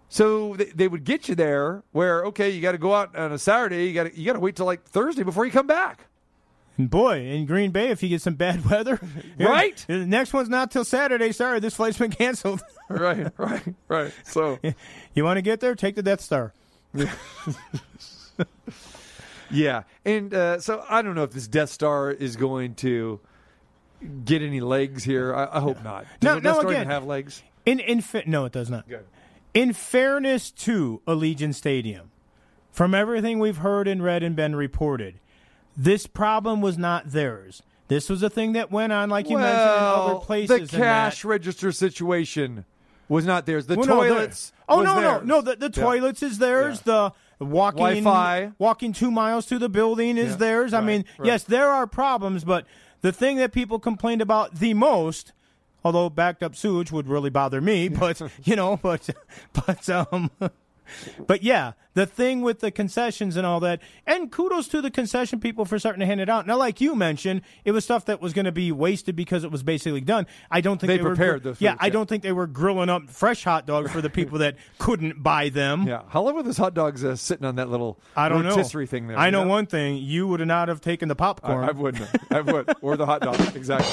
[0.10, 3.32] So they, they would get you there where okay, you got to go out on
[3.32, 5.68] a Saturday, you got to you got to wait till like Thursday before you come
[5.68, 6.06] back.
[6.78, 9.00] And boy, in Green Bay, if you get some bad weather,
[9.40, 9.84] Right.
[9.88, 11.32] The next one's not till Saturday.
[11.32, 12.62] Sorry, this flight's been canceled.
[12.90, 14.14] right, right, right.
[14.26, 14.60] So
[15.14, 15.74] you want to get there?
[15.76, 16.54] Take the Death Star.
[19.50, 23.22] Yeah, and uh, so I don't know if this Death Star is going to
[24.26, 25.34] get any legs here.
[25.34, 26.06] I, I hope not.
[26.20, 27.44] Does No, the Death no, Star even again- have legs?
[27.66, 28.86] In in fa- no, it does not.
[29.54, 32.12] In fairness to Allegiant Stadium,
[32.72, 35.20] from everything we've heard and read and been reported,
[35.78, 37.62] this problem was not theirs.
[37.88, 40.70] This was a thing that went on, like you mentioned, in other places.
[40.72, 42.66] the cash register situation
[43.08, 43.68] was not theirs.
[43.68, 44.52] The Well, no, toilets.
[44.68, 45.22] Oh no, no, theirs.
[45.26, 45.42] no!
[45.42, 45.84] The, the Yeah.
[45.84, 46.82] toilets is theirs.
[46.82, 48.52] The walking Wi-Fi.
[48.58, 50.74] walking two miles to the building is Yeah, theirs.
[50.74, 51.28] I right, mean, right.
[51.28, 52.66] yes, there are problems, but
[53.02, 55.32] the thing that people complained about the most,
[55.86, 59.10] although backed up sewage would really bother me, but you know, but
[59.54, 60.32] but um.
[61.26, 65.40] But yeah, the thing with the concessions and all that, and kudos to the concession
[65.40, 66.46] people for starting to hand it out.
[66.46, 69.52] Now, like you mentioned, it was stuff that was going to be wasted because it
[69.52, 70.28] was basically done.
[70.52, 72.48] I don't think They they, were prepared gr- those Yeah, I don't think they were
[72.48, 75.88] grilling up fresh hot dogs for the people that couldn't buy them.
[75.88, 76.04] Yeah.
[76.08, 78.50] How long were those hot dogs uh, sitting on that little I don't know.
[78.52, 79.18] rotisserie thing there?
[79.18, 81.64] I you know one thing: you would not have taken the popcorn.
[81.68, 82.10] I wouldn't.
[82.32, 82.72] I would.
[82.82, 83.38] Or the hot dog.
[83.56, 83.88] Exactly.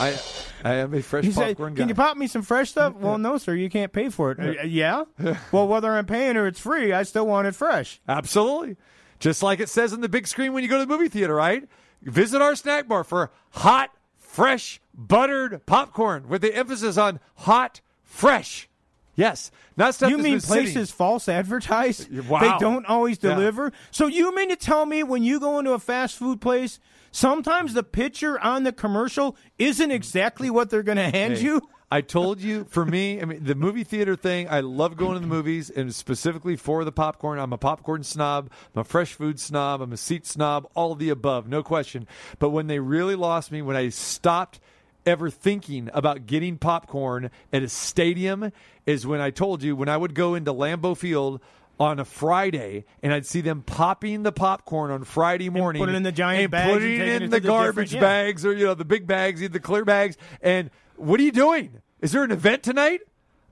[0.00, 0.18] I
[0.62, 1.88] I have a fresh You say, popcorn "Can guy.
[1.88, 3.54] you pop me some fresh stuff?" well, no, sir.
[3.54, 4.66] You can't pay for it.
[4.68, 5.04] Yeah.
[5.52, 8.00] well, whether I'm paying or it's free, I still want it fresh.
[8.08, 8.76] Absolutely.
[9.18, 11.34] Just like it says on the big screen when you go to the movie theater,
[11.34, 11.66] right?
[12.02, 18.68] Visit our snack bar for hot, fresh, buttered popcorn with the emphasis on hot, fresh.
[19.16, 19.50] Yes.
[19.76, 20.64] Not stuff you mean been sitting.
[20.64, 22.08] places false advertise?
[22.28, 22.40] Wow.
[22.40, 23.34] They don't always Yeah.
[23.34, 23.72] deliver.
[23.92, 26.80] So you mean to tell me when you go into a fast food place,
[27.14, 31.62] sometimes the picture on the commercial isn't exactly what they're going to hand Hey, you?
[31.90, 35.20] I told you, for me, I mean, the movie theater thing, I love going to
[35.20, 37.38] the movies, and specifically for the popcorn.
[37.38, 38.50] I'm a popcorn snob.
[38.74, 39.80] I'm a fresh food snob.
[39.80, 40.66] I'm a seat snob.
[40.74, 42.08] All of the above, no question.
[42.40, 44.58] But when they really lost me, when I stopped
[45.06, 48.50] ever thinking about getting popcorn at a stadium,
[48.86, 51.40] is when I told you when I would go into Lambeau Field
[51.78, 55.98] on a Friday and I'd see them popping the popcorn on Friday morning, putting it
[55.98, 58.00] in the giant bags putting it in it the the garbage yeah.
[58.00, 61.80] bags or you know the big bags, the clear bags, and what are you doing?
[62.00, 63.00] Is there an event tonight?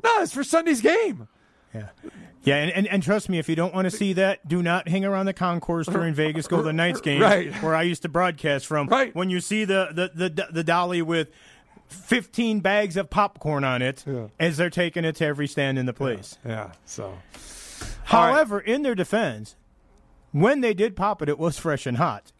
[0.05, 1.29] No, it's for Sunday's game.
[1.75, 1.89] Yeah.
[2.45, 4.89] Yeah, and, and, and trust me, if you don't want to see that, do not
[4.89, 7.53] hang around the concourse during Vegas Go Golden Knights games, Right.
[7.63, 8.89] where I used to broadcast from.
[8.89, 9.15] Right.
[9.15, 11.31] When you see the, the, the, the dolly with
[11.87, 14.27] 15 bags of popcorn on it Yeah.
[14.41, 16.37] as they're taking it to every stand in the place.
[16.45, 16.73] Yeah.
[16.85, 17.17] So.
[18.11, 18.33] All right.
[18.33, 19.57] However, in their defense,
[20.33, 22.33] when they did pop it, it was fresh and hot.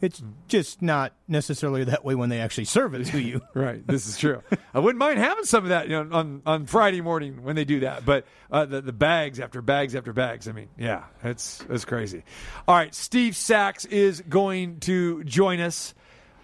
[0.00, 3.42] It's just not necessarily that way when they actually serve it to you.
[3.52, 4.42] Right, this is true.
[4.74, 7.66] I wouldn't mind having some of that you know, on on Friday morning when they
[7.66, 8.04] do that.
[8.06, 10.48] But uh, the the bags after bags after bags.
[10.48, 12.24] I mean, yeah, it's it's crazy.
[12.66, 15.94] All right, Steve Sax is going to join us.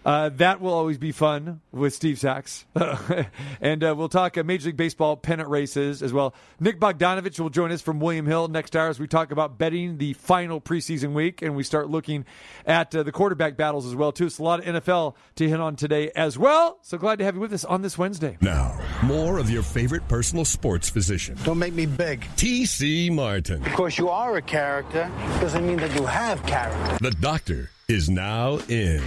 [0.07, 2.65] Uh, that will always be fun with Steve Sax.
[3.61, 6.33] and uh, we'll talk uh, Major League Baseball pennant races as well.
[6.61, 9.99] Nick Bogdanovich will join us from William Hill next hour as we talk about betting
[9.99, 12.25] the final preseason week and we start looking
[12.65, 14.27] at uh, the quarterback battles as well too.
[14.27, 16.79] It's a lot of NFL to hit on today as well.
[16.83, 18.39] So glad to have you with us on this Wednesday.
[18.41, 22.25] Now, more of your favorite personal sports physician, Don't make me beg.
[22.37, 23.11] T.C.
[23.11, 23.67] Martin.
[23.67, 25.11] Of course, you are a character.
[25.41, 26.99] Doesn't mean that you have character.
[27.03, 29.03] The doctor is now in.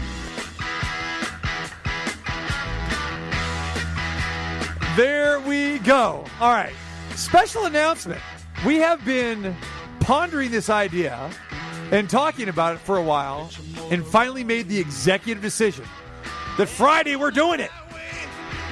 [4.96, 6.26] There we go.
[6.40, 6.74] All right.
[7.16, 8.20] Special announcement.
[8.66, 9.56] We have been
[10.00, 11.30] pondering this idea
[11.92, 13.50] and talking about it for a while
[13.92, 15.86] and finally made the executive decision
[16.58, 17.72] that Friday we're doing it.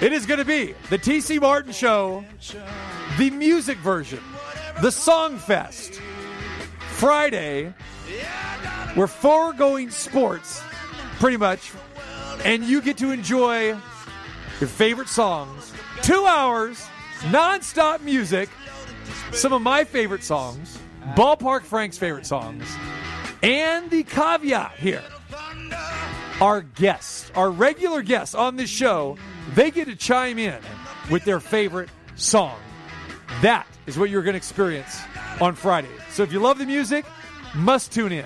[0.01, 2.25] It is going to be the TC Martin Show,
[3.17, 4.19] the music version,
[4.81, 6.01] the Song Fest.
[6.91, 7.73] Friday,
[8.95, 10.61] we're foregoing sports
[11.19, 11.71] pretty much,
[12.43, 13.75] and you get to enjoy
[14.59, 16.85] your favorite songs, two hours,
[17.29, 18.49] nonstop music,
[19.31, 20.79] some of my favorite songs,
[21.15, 22.65] Ballpark Frank's favorite songs,
[23.43, 25.03] and the caveat here
[26.41, 29.17] our guests, our regular guests on this show,
[29.55, 30.59] they get to chime in
[31.09, 32.57] with their favorite song.
[33.41, 35.01] That is what you're going to experience
[35.41, 35.89] on Friday.
[36.09, 37.05] So if you love the music,
[37.55, 38.25] must tune in.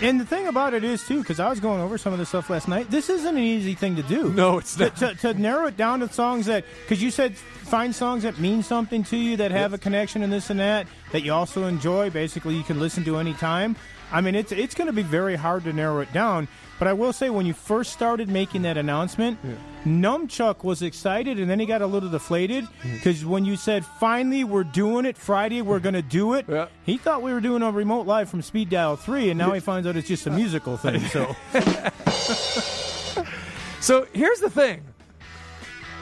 [0.00, 2.28] And the thing about it is, too, because I was going over some of this
[2.28, 4.32] stuff last night, this isn't an easy thing to do.
[4.32, 4.96] No, it's not.
[4.96, 8.62] to, to narrow it down to songs that, because you said find songs that mean
[8.62, 12.10] something to you, that have a connection and this and that, that you also enjoy,
[12.10, 13.74] basically you can listen to any time.
[14.12, 16.46] I mean, it's, it's going to be very hard to narrow it down.
[16.78, 19.38] But I will say, when you first started making that announcement,
[19.84, 22.94] Numchuck was excited and then he got a little deflated mm-hmm.
[22.94, 26.68] because when you said, finally, we're doing it, Friday, we're going to do it, Yeah.
[26.84, 29.60] he thought we were doing a remote live from Speed Dial 3, and now he
[29.60, 31.00] finds out it's just a musical thing.
[31.08, 31.34] So.
[33.80, 34.82] So here's the thing.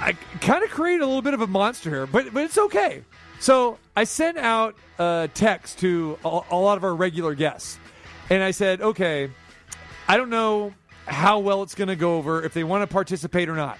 [0.01, 3.05] I kind of created a little bit of a monster here, but but it's okay.
[3.39, 7.79] So I sent out a text to a, a lot of our regular guests,
[8.31, 9.31] and I said, okay,
[10.09, 10.73] I don't know
[11.07, 13.79] how well it's going to go over if they want to participate or not.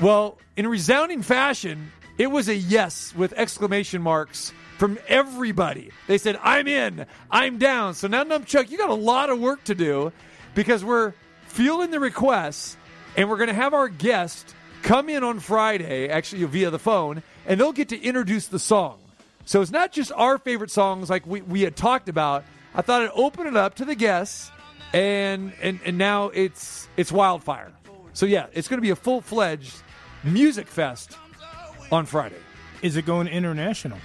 [0.00, 5.90] Well, in resounding fashion, it was a yes with exclamation marks from everybody.
[6.06, 7.94] They said, I'm in, I'm down.
[7.94, 10.12] So now, Numchuck, you got a lot of work to do
[10.54, 11.14] because we're
[11.46, 12.76] fielding the requests
[13.16, 17.22] and we're going to have our guest come in on Friday, actually via the phone,
[17.46, 18.98] and they'll get to introduce the song.
[19.44, 22.44] So it's not just our favorite songs like we, we had talked about.
[22.74, 24.52] I thought I'd open it up to the guests,
[24.92, 27.72] and and, and now it's it's wildfire.
[28.12, 29.74] So yeah, it's going to be a full fledged
[30.24, 31.16] music fest
[31.92, 32.36] on Friday.
[32.82, 33.98] Is it going international?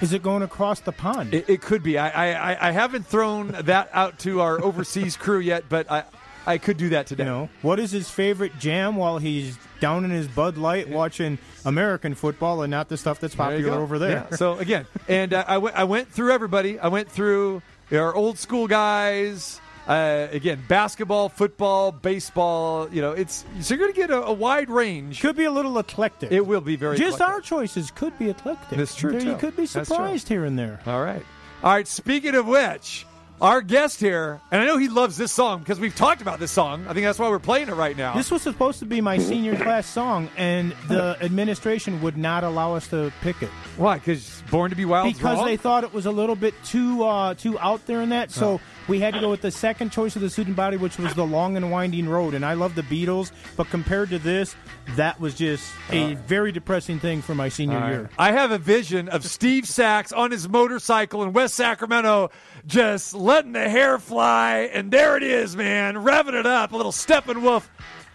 [0.00, 1.34] Is it going across the pond?
[1.34, 1.98] It, it could be.
[1.98, 6.04] I, I I- haven't thrown that out to our overseas crew yet, but I
[6.46, 7.24] I could do that today.
[7.24, 11.38] you know, what is his favorite jam while he's down in his Bud Light watching
[11.64, 13.80] American football and not the stuff that's popular go.
[13.82, 14.26] over there?
[14.30, 14.36] Yeah.
[14.36, 16.78] So again, and uh, I I went through everybody.
[16.78, 19.60] I went through our old school guys.
[19.88, 22.88] Uh, again, basketball, football, baseball.
[22.92, 25.20] You know, it's so you're going to get a, a wide range.
[25.20, 26.30] Could be a little eclectic.
[26.30, 27.34] It will be very Just eclectic.
[27.34, 28.76] our choices could be eclectic.
[28.76, 30.80] That's true, There You could be surprised here and there.
[30.86, 31.24] All right.
[31.64, 31.88] All right.
[31.88, 33.06] Speaking of which,
[33.40, 36.50] our guest here, and I know he loves this song because we've talked about this
[36.50, 36.86] song.
[36.88, 38.14] I think that's why we're playing it right now.
[38.14, 42.74] This was supposed to be my senior class song, and the administration would not allow
[42.74, 43.94] us to pick it why?
[43.96, 45.14] Because Born to Be Wild.
[45.14, 48.32] because they thought it was a little bit too uh, too out there in that.
[48.32, 51.14] So we had to go with the second choice of the student body, which was
[51.14, 52.34] the long and winding road.
[52.34, 54.56] And I love the Beatles, but compared to this,
[54.96, 58.10] that was just a very depressing thing for my senior year.
[58.18, 62.30] I have a vision of Steve Sax on his motorcycle in West Sacramento,
[62.66, 66.92] just letting the hair fly, and there it is, man, revving it up, a little
[66.92, 67.66] Steppenwolf.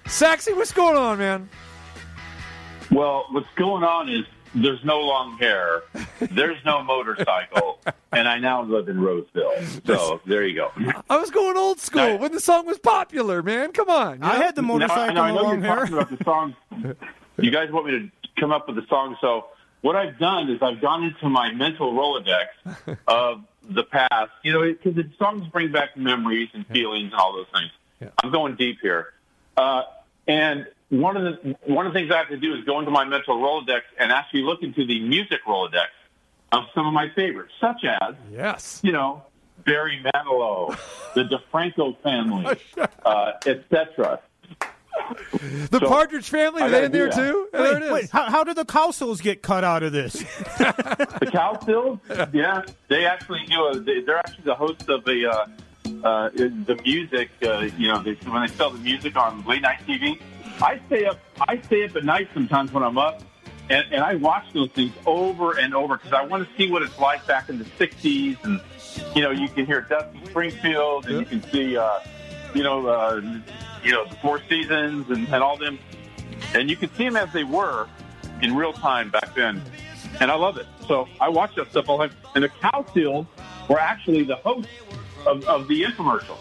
[0.06, 1.50] Saxy, what's going on, man?
[2.92, 5.82] Well, what's going on is there's no long hair,
[6.20, 7.80] there's no motorcycle,
[8.12, 9.54] and I now live in Roseville.
[9.86, 10.72] So there you go.
[11.10, 12.20] I was going old school Nice.
[12.20, 13.72] when the song was popular, man.
[13.72, 14.20] Come on.
[14.20, 14.44] you I know?
[14.44, 15.86] had the motorcycle now, I know long you're hair.
[15.88, 16.56] talking about the song.
[17.38, 19.48] You guys want me to come up with the song, so
[19.82, 24.62] what I've done is I've gone into my mental Rolodex of the past, you know,
[24.62, 27.72] because the songs bring back memories and feelings and all those things.
[28.02, 28.10] Yeah.
[28.24, 29.14] I'm going deep here.
[29.56, 29.84] Uh,
[30.28, 32.92] and one of the one of the things I have to do is go into
[32.92, 35.88] my mental Rolodex and actually look into the music Rolodex
[36.52, 38.80] of some of my favorites, such as Yes.
[38.84, 39.24] you know
[39.66, 40.78] Barry Manilow,
[41.16, 42.58] the DeFranco family,
[43.06, 44.20] uh, etc.
[45.70, 47.16] The So, Partridge family, are they in there that.
[47.16, 47.48] too?
[47.52, 50.14] there it Wait, how, how did the Cowsills get cut out of this?
[50.58, 52.00] The Cowsills,
[52.34, 53.66] yeah, they actually do.
[53.68, 55.46] A, they, they're actually the hosts of the uh,
[56.08, 57.30] uh, the music.
[57.44, 60.20] Uh, you know, they, when they sell the music on late night TV.
[60.62, 61.20] I stay up.
[61.48, 63.22] I stay up at night sometimes when I'm up,
[63.70, 66.84] and, and I watch those things over and over because I want to see what
[66.84, 68.38] it's like back in the '60s.
[68.44, 68.62] And
[69.16, 72.00] you know, you can hear Dusty Springfield, and you can see, uh,
[72.54, 73.22] you know, uh,
[73.84, 75.80] you know, the Four Seasons and, and all them,
[76.54, 77.88] and you can see them as they were
[78.42, 79.62] in real time back then
[80.20, 80.68] and I love it.
[80.88, 82.18] So I watch that stuff all the time.
[82.36, 83.28] And the Cowsills
[83.68, 84.72] were actually the hosts
[85.26, 86.38] of, of the infomercial.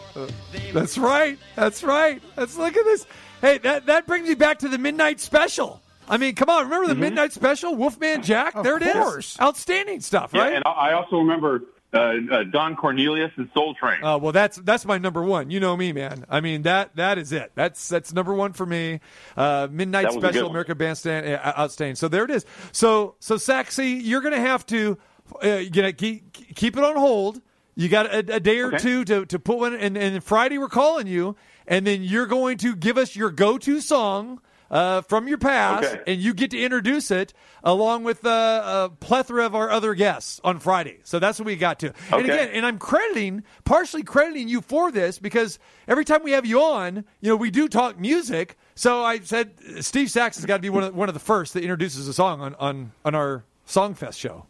[0.73, 1.39] That's right.
[1.57, 2.23] That's right.
[2.37, 3.07] Let's look at this.
[3.41, 5.81] Hey, that, that brings me back to the midnight special.
[6.09, 8.61] I mean, come on, remember the midnight special, Wolfman Jack?
[8.63, 8.93] there it is.
[8.93, 9.41] course.
[9.41, 10.53] Outstanding stuff, Yeah, right?
[10.55, 11.99] and I I also remember uh,
[12.31, 14.03] uh, Don Cornelius and Soul Train.
[14.03, 15.51] Uh, well, that's that's my number one.
[15.51, 16.25] You know me, man.
[16.29, 17.53] I mean that that is it.
[17.55, 19.01] That's that's number one for me.
[19.37, 20.51] Uh, Midnight That was a good Special.
[20.51, 21.97] American Bandstand, uh, outstanding.
[21.97, 22.47] So there it is.
[22.73, 24.99] So so Saxy, you're gonna have to
[25.43, 27.41] uh, you keep keep it on hold.
[27.75, 28.79] You got a, a day or Okay.
[28.79, 32.59] two to, to put one, and, and Friday we're calling you, and then you're going
[32.59, 36.03] to give us your go-to song uh, from your past, Okay.
[36.13, 37.33] and you get to introduce it
[37.63, 40.99] along with uh, a plethora of our other guests on Friday.
[41.05, 41.93] So that's what we got to.
[42.11, 42.25] And Okay.
[42.25, 46.61] again, and I'm crediting, partially crediting you for this because every time we have you
[46.63, 48.57] on, you know, we do talk music.
[48.75, 51.53] So I said Steve Sax has got to be one of, one of the first
[51.55, 54.47] that introduces a song on, on, on our Songfest show.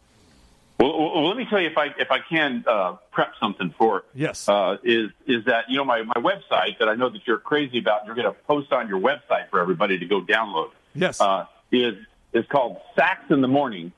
[0.79, 4.03] Well, well, let me tell you if I if I can uh, prep something for
[4.13, 4.49] Yes.
[4.49, 7.79] uh, is is that you know my my website that I know that you're crazy
[7.79, 8.05] about.
[8.05, 10.71] You're going to post on your website for everybody to go download.
[10.95, 11.21] Yes.
[11.21, 11.95] uh, is
[12.33, 13.91] is called Sax in the Morning,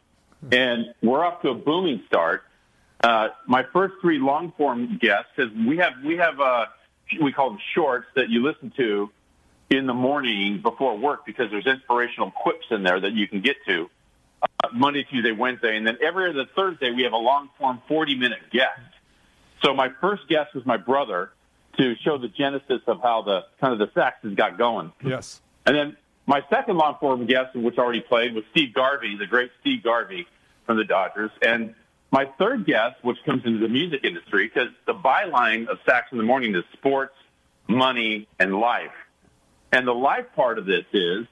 [0.51, 2.43] and we're off to a booming start.
[3.03, 6.65] Uh, my first three long form guests, because we have we have uh,
[7.21, 9.09] we call them shorts that you listen to
[9.69, 13.55] in the morning before work because there's inspirational quips in there that you can get
[13.65, 13.89] to
[14.63, 18.15] Uh, Monday, Tuesday, Wednesday, and then every other Thursday we have a long form 40
[18.15, 18.80] minute guest.
[19.63, 21.32] So my first guest was my brother
[21.78, 24.91] to show the genesis of how the kind of the Saxons got going.
[25.04, 25.41] yes.
[25.65, 29.52] And then my second long form guest, which already played, was Steve Garvey, the great
[29.62, 30.28] Steve Garvey
[30.65, 31.32] from the Dodgers.
[31.41, 31.76] And
[32.12, 36.18] my third guest, which comes into the music industry, because the byline of Sax in
[36.18, 37.15] the Morning is sports,
[37.68, 38.94] money, and life.
[39.72, 41.26] And the life part of this is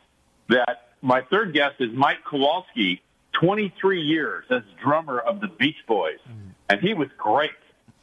[0.50, 3.02] that my third guest is Mike Kowalski,
[3.34, 6.20] 23 years as drummer of the Beach Boys.
[6.30, 6.54] Mm.
[6.70, 7.52] And he was great.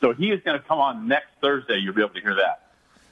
[0.01, 1.77] So he is going to come on next Thursday.
[1.77, 2.71] You'll be able to hear that.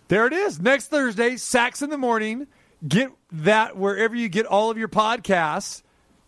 [0.09, 0.61] There it is.
[0.61, 2.47] Next Thursday, Sax in the Morning.
[2.87, 5.83] Get that wherever you get all of your podcasts.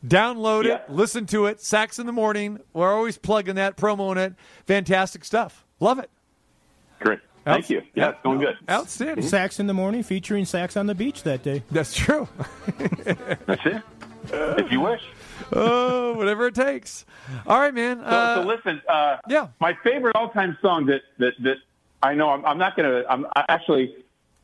[0.07, 0.76] Download Yeah.
[0.76, 1.61] it, listen to it.
[1.61, 2.59] Sax in the Morning.
[2.72, 4.35] We're always plugging that, promoting it.
[4.66, 5.64] Fantastic stuff.
[5.79, 6.11] Love it.
[7.00, 7.20] Great.
[7.44, 7.83] Thank Outs- you.
[7.94, 8.57] Yeah, it's going good.
[8.68, 9.24] Outstanding.
[9.26, 11.62] Sax in the morning featuring Sax on the beach that day.
[11.70, 12.29] That's true.
[12.76, 13.83] That's it.
[14.33, 15.03] If you wish.
[15.53, 17.05] Oh, whatever it takes.
[17.46, 17.98] All right, man.
[17.98, 19.48] So, Uh, so listen, uh, yeah.
[19.61, 21.57] my favorite all-time song that that, that
[22.03, 23.11] I know I'm, I'm not going to.
[23.11, 23.94] I'm I- actually,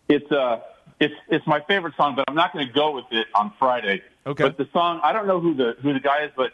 [0.08, 0.60] it's uh,
[1.00, 4.02] it's it's my favorite song, but I'm not going to go with it on Friday.
[4.26, 4.42] Okay.
[4.44, 6.52] But the song, I don't know who the who the guy is, but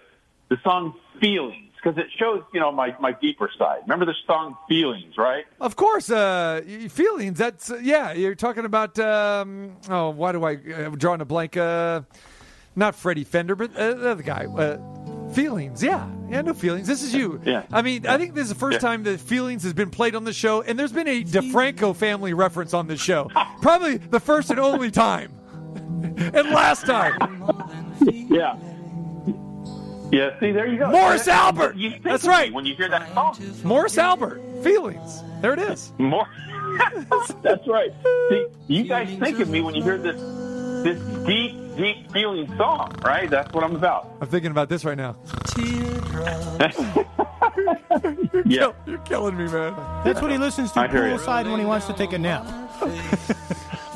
[0.48, 3.80] the song "Feelings" because it shows you know my my deeper side.
[3.82, 5.44] Remember the song "Feelings," right?
[5.60, 7.38] Of course, uh, feelings.
[7.38, 8.12] That's uh, yeah.
[8.12, 8.98] You're talking about.
[8.98, 11.56] Um, oh, why do I uh, drawing a blank?
[11.56, 12.02] Uh,
[12.76, 14.46] not Freddie Fender, but uh, the other guy.
[14.46, 14.78] Uh,
[15.32, 15.82] feelings.
[15.82, 16.42] Yeah, yeah.
[16.42, 16.86] No feelings.
[16.86, 17.40] This is you.
[17.44, 17.64] Yeah.
[17.72, 18.78] I mean, I think this is the first Yeah.
[18.80, 22.34] time that feelings has been played on the show, and there's been a DeFranco family
[22.34, 23.30] reference on this show.
[23.62, 25.32] Probably the first and only time,
[26.16, 27.16] and last time.
[28.06, 28.56] Yeah.
[30.12, 30.38] Yeah.
[30.40, 30.90] See, there you go.
[30.90, 31.76] Morris That's- Albert!
[31.76, 32.52] You That's right.
[32.52, 33.34] When you hear that song.
[33.64, 34.42] Morris Albert.
[34.62, 35.22] Feelings.
[35.40, 35.92] There it is.
[35.98, 36.26] More.
[37.42, 37.90] That's right.
[38.28, 40.20] See, you guys think of me when you hear this
[40.84, 43.28] this deep, deep feeling song, right?
[43.28, 44.10] That's what I'm about.
[44.20, 45.16] I'm thinking about this right now.
[48.44, 48.72] Yeah.
[48.86, 49.74] You're killing me, man.
[50.04, 52.44] That's what he listens to I poolside when he wants to take a nap.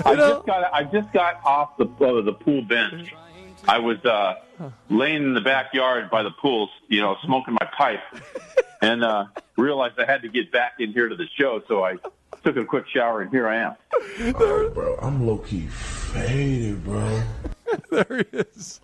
[0.05, 3.15] I just got I just got off the uh, the pool bench.
[3.69, 4.35] I was uh,
[4.89, 8.01] laying in the backyard by the pool, you know, smoking my pipe,
[8.81, 9.27] and uh,
[9.57, 11.63] realized I had to get back in here to the show.
[11.67, 11.97] So I
[12.45, 14.33] took a quick shower, and here I am.
[14.33, 17.23] bro, I'm low key faded, bro.
[17.91, 18.81] there he is.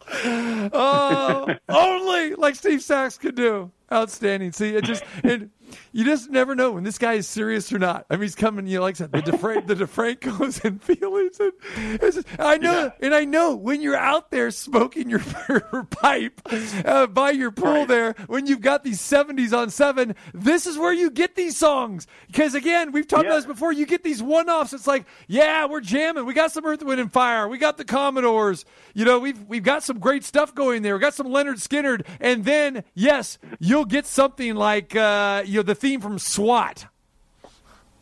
[0.73, 3.71] Oh, only like Steve Sax could do.
[3.93, 4.53] Outstanding.
[4.53, 5.51] See, it just and
[5.93, 8.07] you just never know when this guy is serious or not.
[8.11, 8.67] I mean, he's coming.
[8.67, 11.41] You know, like I said, the the DeFrancos and feelings.
[11.41, 16.41] And just, I know, and I know when you're out there smoking your, your pipe
[16.85, 20.93] uh, by your pool there, when you've got these '70s on seven, this is where
[20.93, 22.07] you get these songs.
[22.27, 23.73] Because again, we've talked about this before.
[23.73, 24.73] You get these one-offs.
[24.73, 26.27] It's like, yeah, we're jamming.
[26.27, 27.49] We got some Earth, Wind, and Fire.
[27.49, 28.65] We got the Commodores.
[28.95, 30.95] You know, we've we've got some great stuff going there.
[30.95, 35.67] We got some Lynyrd Skynyrd, and then yes, you'll get something like uh, you know
[35.67, 36.87] the theme from SWAT.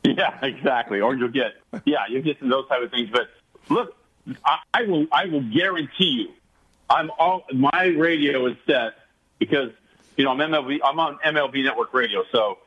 [0.03, 1.01] Yeah, exactly.
[1.01, 1.53] Or you'll get
[1.85, 3.11] yeah, you'll get some those type of things.
[3.13, 3.29] But
[3.69, 3.97] look,
[4.45, 6.29] I, I will I will guarantee you,
[6.89, 8.95] I'm all my radio is set
[9.39, 9.71] because
[10.17, 12.59] you know I'm MLB I'm on MLB Network Radio, so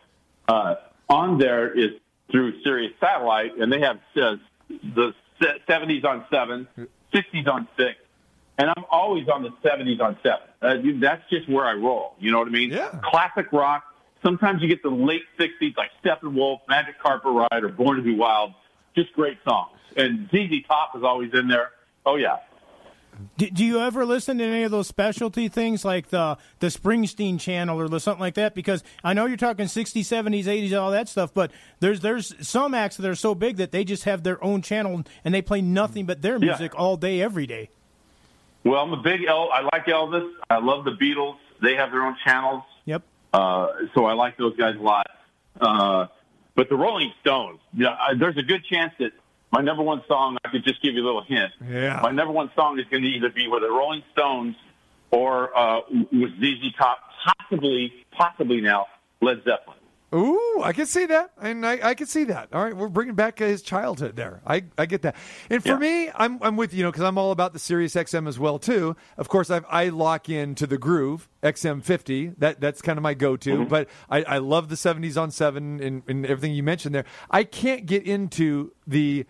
[0.47, 0.75] uh,
[1.09, 1.91] on there is
[2.31, 4.35] through Sirius Satellite, and they have uh,
[4.69, 6.67] the 70s on seven,
[7.13, 7.95] 60s on six,
[8.57, 10.47] and I'm always on the 70s on seven.
[10.61, 12.15] Uh, that's just where I roll.
[12.19, 12.71] You know what I mean?
[12.71, 12.99] Yeah.
[13.03, 13.83] Classic rock.
[14.23, 18.15] Sometimes you get the late 60s like Steppenwolf, Magic Carpet Ride, or Born to Be
[18.15, 18.53] Wild.
[18.95, 19.77] Just great songs.
[19.97, 21.71] And ZZ Top is always in there.
[22.05, 22.37] Oh, yeah.
[23.37, 27.39] Do, do you ever listen to any of those specialty things like the the Springsteen
[27.39, 28.55] channel or something like that?
[28.55, 32.73] Because I know you're talking 60s, 70s, 80s, all that stuff, but there's there's some
[32.73, 35.61] acts that are so big that they just have their own channel and they play
[35.61, 36.45] nothing but their Yeah.
[36.47, 37.69] music all day, every day.
[38.63, 39.51] Well, I'm a big El.
[39.51, 40.31] I like Elvis.
[40.49, 41.35] I love the Beatles.
[41.61, 42.63] They have their own channels.
[43.33, 45.07] Uh, so I like those guys a lot.
[45.59, 46.07] Uh,
[46.55, 49.11] but the Rolling Stones, yeah, I, there's a good chance that
[49.51, 51.51] my number one song, I could just give you a little hint.
[51.67, 51.99] Yeah.
[52.01, 54.55] My number one song is going to either be with the Rolling Stones
[55.11, 55.81] or uh,
[56.11, 58.87] with ZZ Top, possibly, possibly now
[59.21, 59.77] Led Zeppelin.
[60.13, 62.49] Ooh, I can see that, and I, I can see that.
[62.53, 64.41] All right, we're bringing back his childhood there.
[64.45, 65.15] I, I get that.
[65.49, 65.77] And for Yeah.
[65.77, 68.59] me, I'm I'm with you know because I'm all about the Sirius XM as well
[68.59, 68.95] too.
[69.17, 72.35] Of course, I I lock into the Groove XM50.
[72.37, 73.59] That that's kind of my go-to.
[73.59, 73.69] Mm-hmm.
[73.69, 77.05] But I, I love the 70s on seven and, and everything you mentioned there.
[77.31, 79.25] I can't get into the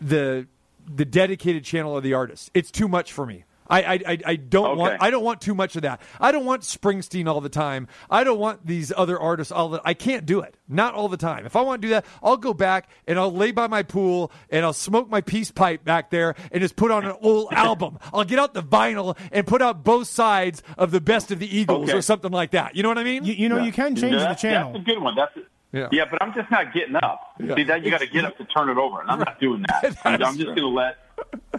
[0.00, 0.48] the
[0.92, 2.50] the dedicated channel of the artist.
[2.54, 3.44] It's too much for me.
[3.68, 4.80] I I, I, I don't Okay.
[4.80, 6.00] want I don't want too much of that.
[6.20, 7.88] I don't want Springsteen all the time.
[8.10, 10.56] I don't want these other artists all the I can't do it.
[10.68, 11.46] Not all the time.
[11.46, 14.32] If I want to do that, I'll go back and I'll lay by my pool
[14.50, 17.98] and I'll smoke my peace pipe back there and just put on an old album.
[18.12, 21.56] I'll get out the vinyl and put out both sides of the best of the
[21.56, 21.98] Eagles Okay.
[21.98, 22.74] or something like that.
[22.76, 23.24] You know what I mean?
[23.24, 24.72] You, you know, you can change the channel.
[24.72, 25.14] That's a good one.
[25.14, 25.32] That's
[25.72, 25.88] Yeah.
[25.92, 26.04] yeah.
[26.10, 27.34] but I'm just not getting up.
[27.38, 27.54] Yeah.
[27.54, 29.64] See that you got to get up to turn it over, and I'm not doing
[29.68, 29.96] that.
[30.04, 30.96] I'm, I'm just going to let.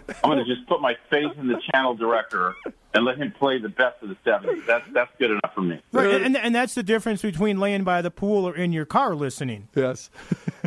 [0.08, 2.54] I'm going to just put my faith in the channel director
[2.94, 4.64] and let him play the best of the '70s.
[4.66, 5.80] That's that's good enough for me.
[5.92, 9.14] Right, and, and that's the difference between laying by the pool or in your car
[9.14, 9.68] listening.
[9.74, 10.10] yes.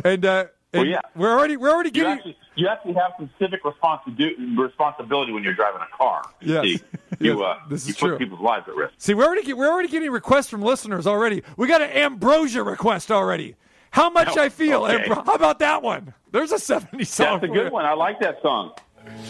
[0.04, 1.00] And uh Well, yeah.
[1.16, 5.42] we're already we're already You getting actually you actually have some civic responsibility responsibility when
[5.42, 6.22] you're driving a car.
[6.40, 6.64] You Yes.
[6.64, 6.80] see,
[7.20, 8.94] you Yes, uh, this you is put people's lives at risk.
[8.98, 11.42] See, we're already get, we're already getting requests from listeners already.
[11.56, 13.56] We got an ambrosia request already.
[13.90, 14.84] How much Oh, I feel.
[14.86, 15.04] okay.
[15.08, 16.14] Ambro- How about that one?
[16.30, 17.40] There's a 70 song.
[17.40, 17.84] That's a good one.
[17.84, 18.72] I like that song.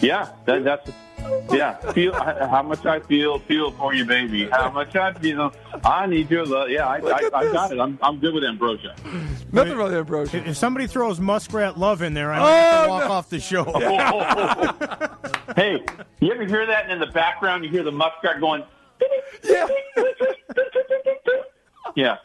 [0.01, 0.91] Yeah, that, that's
[1.51, 1.75] yeah.
[1.93, 4.49] Feel how much I feel, feel for you, baby.
[4.49, 5.53] How much I feel,
[5.85, 6.69] I need your love.
[6.69, 7.79] Yeah, I, Look I, at I got it.
[7.79, 8.93] I'm, I'm good with ambrosia.
[9.51, 10.37] Nothing wrong with ambrosia.
[10.39, 13.11] If if somebody throws muskrat love in there, I might have Oh, to walk no.
[13.11, 13.63] off the show.
[15.55, 15.81] hey,
[16.19, 16.83] you ever hear that?
[16.83, 18.63] And in the background, you hear the muskrat going.
[19.43, 19.67] Yeah.
[21.95, 22.17] Yeah.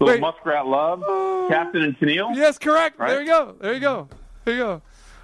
[0.00, 0.20] Little Wait.
[0.20, 1.46] muskrat love, oh.
[1.50, 2.34] Captain and Tennille.
[2.34, 2.98] Yes, correct.
[2.98, 3.08] Right?
[3.10, 3.54] There you go.
[3.60, 4.08] There you go.
[4.44, 4.82] There you go.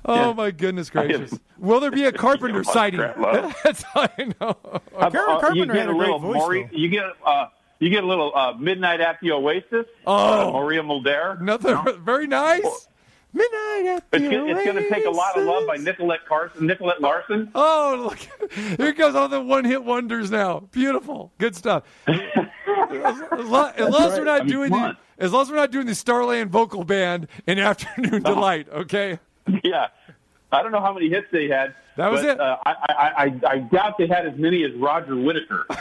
[0.08, 0.32] Oh Yeah.
[0.34, 1.38] my goodness gracious!
[1.58, 3.00] Will there be a Carpenter sighting?
[3.64, 4.56] That's all I know.
[4.96, 7.46] Uh, Karen uh, Carpenter you get had a great little voice, Maury, you get uh,
[7.80, 9.86] you get a little uh, midnight at the Oasis.
[10.06, 10.48] Oh.
[10.48, 11.40] uh, Maria Muldaur.
[11.40, 11.76] Nothing.
[12.04, 12.88] Very nice.
[13.32, 15.76] Midnight at the It's, gonna- it's going to take a lot of love by.
[15.76, 17.50] Nicolette Carson, Nicolette Larson.
[17.54, 18.50] Oh, look!
[18.78, 20.60] Here goes all the one-hit wonders now.
[20.70, 21.82] Beautiful, good stuff.
[22.06, 22.18] As,
[22.88, 25.56] as long, as long as we're not I mean, doing the, as long as we're
[25.56, 29.18] not doing the Starland vocal band in Afternoon Delight, okay?
[29.62, 29.88] Yeah,
[30.52, 31.74] I don't know how many hits they had.
[31.96, 32.40] That was but, it.
[32.40, 35.66] Uh, I, I, I, I doubt they had as many as Roger Whittaker.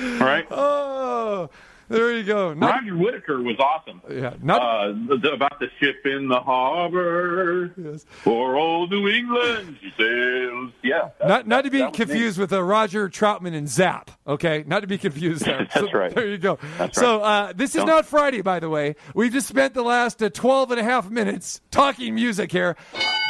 [0.00, 1.50] All right, oh,
[1.88, 2.52] there you go.
[2.52, 4.00] Roger Whittaker was awesome.
[4.10, 8.04] yeah, not Uh, the, about the ship in the harbor Yes.
[8.08, 10.72] for old New England she sails.
[10.82, 12.04] Yeah, that- not not to be that was me.
[12.06, 14.10] confused with uh, Roger Troutman and Zap.
[14.26, 15.58] Okay, not to be confused there.
[15.74, 16.14] That's So, right.
[16.14, 16.58] There you go.
[16.78, 18.96] That's so uh, this is Don't- not Friday, by the way.
[19.14, 22.76] We've just spent the last uh, 12 and a half minutes talking music here.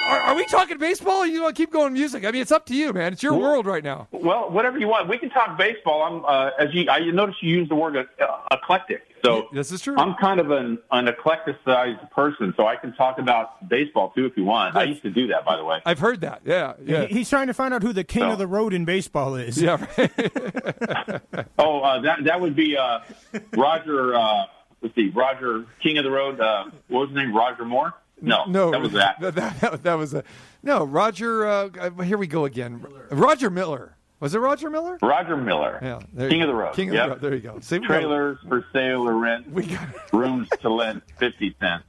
[0.08, 2.24] Are, are we talking baseball or you want to keep going music?
[2.24, 3.12] I mean, it's up to you, man.
[3.12, 4.08] It's your world right now.
[4.10, 5.08] Well, whatever you want.
[5.08, 6.02] We can talk baseball.
[6.02, 6.88] I'm uh, as you.
[6.90, 8.04] I notice you use the word uh,
[8.50, 9.02] eclectic.
[9.24, 9.96] So This is true.
[9.98, 14.36] I'm kind of an, an eclecticized person, so I can talk about baseball too if
[14.36, 14.76] you want.
[14.76, 15.80] I used to do that, by the way.
[15.84, 16.42] I've heard that.
[16.44, 17.06] Yeah, yeah.
[17.06, 18.32] He- He's trying to find out who the king No.
[18.34, 19.60] of the road in baseball is.
[19.60, 21.20] yeah, right.
[21.58, 23.00] Oh, uh, that that would be uh,
[23.56, 24.14] Roger.
[24.14, 24.44] Uh,
[24.82, 26.40] let's see, Roger King of the Road.
[26.40, 27.36] Uh, what was his name?
[27.36, 27.92] Roger Moore?
[28.20, 29.16] No, no, that was that.
[29.20, 30.24] That, that, that was a
[30.62, 30.84] no.
[30.84, 31.46] Roger.
[31.46, 32.84] Uh, uh, here we go again.
[33.10, 33.94] Roger Miller.
[34.20, 34.98] Was it Roger Miller?
[35.00, 35.78] Roger Miller.
[35.80, 36.54] Yeah, King of the.
[36.54, 36.74] Road.
[36.74, 37.04] King of Yep.
[37.06, 37.20] the road.
[37.20, 37.60] There you go.
[37.60, 39.48] See, we got- Trailers for sale or rent.
[39.52, 39.88] We got.
[40.12, 41.84] Rooms to rent, fifty cents.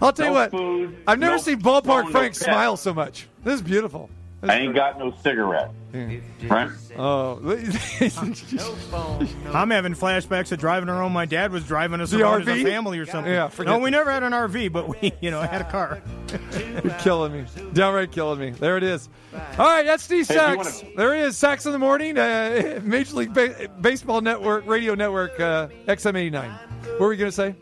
[0.00, 0.50] I'll tell you what.
[0.52, 3.26] food, I've never no seen Ballpark Frank smile so much.
[3.42, 4.08] This is beautiful.
[4.46, 5.70] This I ain't got no cigarette.
[6.48, 6.70] Right?
[6.98, 7.38] Oh,
[9.54, 11.12] I'm having flashbacks of driving around.
[11.12, 13.32] My dad was driving us The around as a family or something.
[13.32, 16.02] Yeah, forget no, we never had an RV, but we, you know, had a car.
[16.84, 17.46] You're killing me.
[17.72, 18.50] Downright killing me.
[18.50, 19.08] There it is.
[19.58, 20.82] All right, that's Steve Hey, if you Sax.
[20.82, 21.36] wanna- There he is.
[21.36, 22.18] Sax in the morning.
[22.18, 26.50] Uh, Major League ba- Baseball Network, Radio Network, uh, XM89.
[26.92, 27.54] What were you going to say?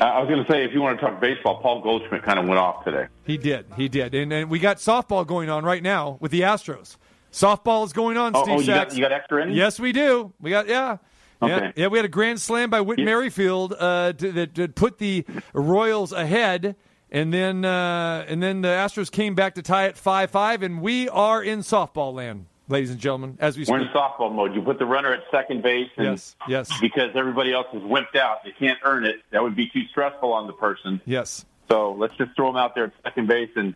[0.00, 2.46] I was going to say, if you want to talk baseball, Paul Goldschmidt kind of
[2.46, 3.06] went off today.
[3.24, 3.66] He did.
[3.76, 4.14] He did.
[4.14, 6.96] And, and we got softball going on right now with the Astros.
[7.32, 9.56] Softball is going on, Oh, Steve oh you, got, you got extra innings?
[9.56, 10.32] Yes, we do.
[10.40, 10.98] We got yeah.
[11.42, 11.72] Yeah, Okay.
[11.76, 13.04] yeah, we had a grand slam by Whit Yeah.
[13.06, 16.76] Merrifield uh, to, that to put the Royals ahead,
[17.10, 20.80] and then uh, and then the Astros came back to tie it five five, and
[20.80, 23.88] we are in softball land, ladies and gentlemen, as we We're speak.
[23.88, 24.54] in softball mode.
[24.54, 28.16] You put the runner at second base, and Yes, yes, because everybody else is wimped
[28.16, 29.16] out, they can't earn it.
[29.30, 31.00] That would be too stressful on the person.
[31.04, 31.44] yes.
[31.70, 33.74] So let's just throw them out there at second base, and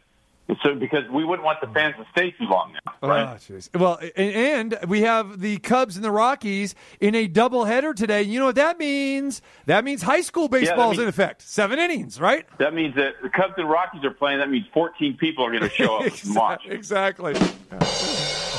[0.62, 3.50] so because we wouldn't want the fans to stay too long now, ah, right?
[3.74, 8.22] Oh, well, and, we have the Cubs and the Rockies in a doubleheader today.
[8.22, 9.40] You know what that means?
[9.66, 11.42] That means high school baseball is means- in effect.
[11.42, 12.46] Seven innings, right?
[12.58, 14.38] That means that the Cubs and Rockies are playing.
[14.38, 16.66] That means 14 people are going to show up and watch.
[16.66, 17.34] Exactly.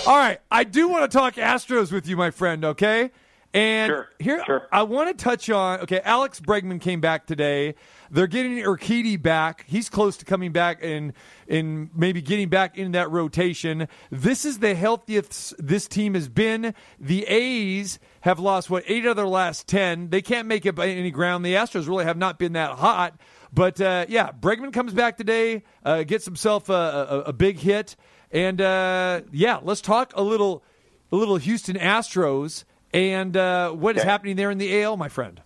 [0.07, 2.63] All right, I do want to talk Astros with you, my friend.
[2.65, 3.11] Okay,
[3.53, 4.67] and Sure, here sure.
[4.71, 5.81] I want to touch on.
[5.81, 7.75] Okay, Alex Bregman came back today.
[8.09, 9.65] They're getting Urquidy back.
[9.67, 11.13] He's close to coming back and
[11.47, 13.87] and maybe getting back in that rotation.
[14.09, 16.73] This is the healthiest this team has been.
[16.99, 20.09] The A's have lost what eight of their last ten.
[20.09, 21.45] They can't make it by any ground.
[21.45, 23.19] The Astros really have not been that hot.
[23.51, 27.95] But uh, yeah, Bregman comes back today, uh, gets himself a, a, a big hit,
[28.32, 30.63] and uh, yeah, let's talk a little,
[31.11, 32.63] a little Houston Astros
[32.93, 34.09] and uh, what is Okay.
[34.09, 35.41] happening there in the AL, my friend.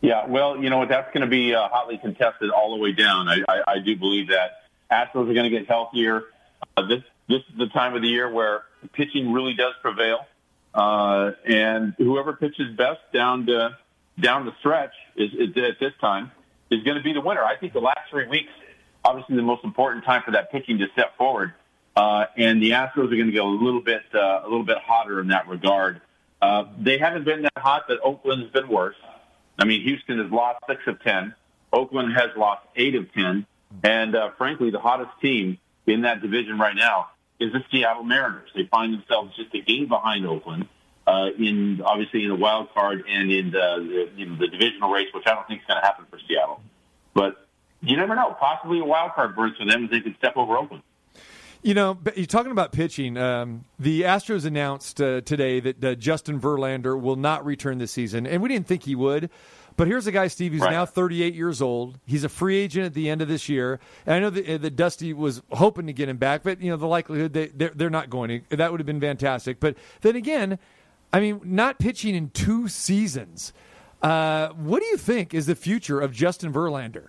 [0.00, 0.88] Yeah, well, you know what?
[0.88, 3.28] That's going to be uh, hotly contested all the way down.
[3.28, 4.52] I, I, I do believe that
[4.92, 6.22] Astros are going to get healthier.
[6.76, 8.62] Uh, this this is the time of the year where
[8.92, 10.20] pitching really does prevail,
[10.72, 13.76] uh, and whoever pitches best down to
[14.20, 16.30] down the stretch is, is at this time
[16.70, 17.42] is going to be the winner.
[17.42, 18.50] I think the last three weeks,
[19.08, 21.54] obviously, the most important time for that pitching to step forward,
[21.96, 24.78] uh, and the Astros are going to get a little bit uh, a little bit
[24.78, 26.00] hotter in that regard.
[26.40, 28.96] Uh, they haven't been that hot, but Oakland's been worse.
[29.58, 31.34] I mean, Houston has lost six of ten.
[31.72, 33.46] Oakland has lost eight of ten,
[33.82, 37.08] and uh, frankly, the hottest team in that division right now
[37.40, 38.50] is the Seattle Mariners.
[38.54, 40.68] They find themselves just a game behind Oakland
[41.06, 45.08] uh, in obviously in the wild card and in the, the, in the divisional race,
[45.14, 46.60] which I don't think is going to happen for Seattle.
[47.14, 47.47] But
[47.80, 48.36] you never know.
[48.38, 50.82] Possibly a wild card berth for them if they can step over Oakland.
[51.62, 53.16] You know, but you're talking about pitching.
[53.16, 58.26] Um, the Astros announced uh, today that uh, Justin Verlander will not return this season,
[58.28, 59.28] and we didn't think he would.
[59.76, 60.70] But here's a guy, Steve, who's Right.
[60.72, 61.98] now 38 years old.
[62.04, 63.78] He's a free agent at the end of this year.
[64.06, 66.70] And I know that, uh, that Dusty was hoping to get him back, but you
[66.70, 68.56] know the likelihood they they're, they're not going to.
[68.56, 69.60] That would have been fantastic.
[69.60, 70.58] But then again,
[71.12, 73.52] I mean, not pitching in two seasons.
[74.02, 77.08] Uh, what do you think is the future of Justin Verlander?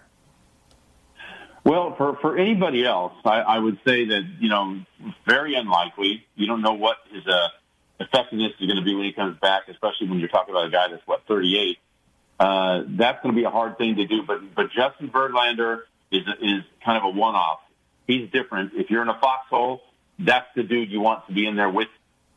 [1.64, 4.80] Well, for, for anybody else, I, I would say that, you know,
[5.28, 6.26] very unlikely.
[6.36, 7.49] You don't know what his uh,
[7.99, 10.72] effectiveness is going to be when he comes back, especially when you're talking about a
[10.72, 11.78] guy that's, what, 38.
[12.39, 14.24] Uh, that's going to be a hard thing to do.
[14.24, 15.82] But, but Justin Verlander
[16.12, 17.60] is, is kind of a one-off.
[18.07, 18.72] He's different.
[18.76, 19.82] If you're in a foxhole,
[20.18, 21.89] that's the dude you want to be in there with.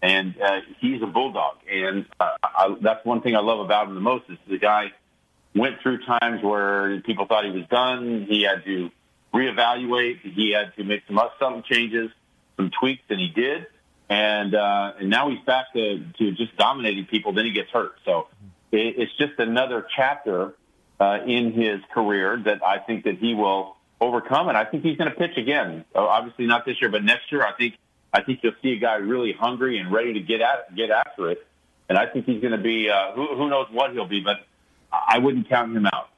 [0.02, 1.58] And uh, he's a bulldog.
[1.70, 4.92] And uh, I, that's one thing I love about him the most is the guy
[5.54, 8.26] went through times where people thought he was done.
[8.28, 8.90] He had to
[9.34, 10.20] reevaluate.
[10.20, 12.10] He had to make some subtle changes,
[12.56, 13.66] some tweaks, and he did.
[14.08, 17.32] And uh, and now he's back to, to just dominating people.
[17.32, 17.94] Then he gets hurt.
[18.04, 18.28] So
[18.70, 20.54] it, it's just another chapter
[21.00, 24.48] uh, in his career that I think that he will overcome.
[24.48, 25.84] And I think he's going to pitch again.
[25.94, 27.42] Uh, obviously not this year, but next year.
[27.42, 27.78] I think
[28.12, 31.30] I think you'll see a guy really hungry and ready to get at get after
[31.30, 31.46] it.
[31.88, 34.40] And I think he's going to be uh, who, who knows what he'll be, but
[34.92, 36.08] I wouldn't count him out.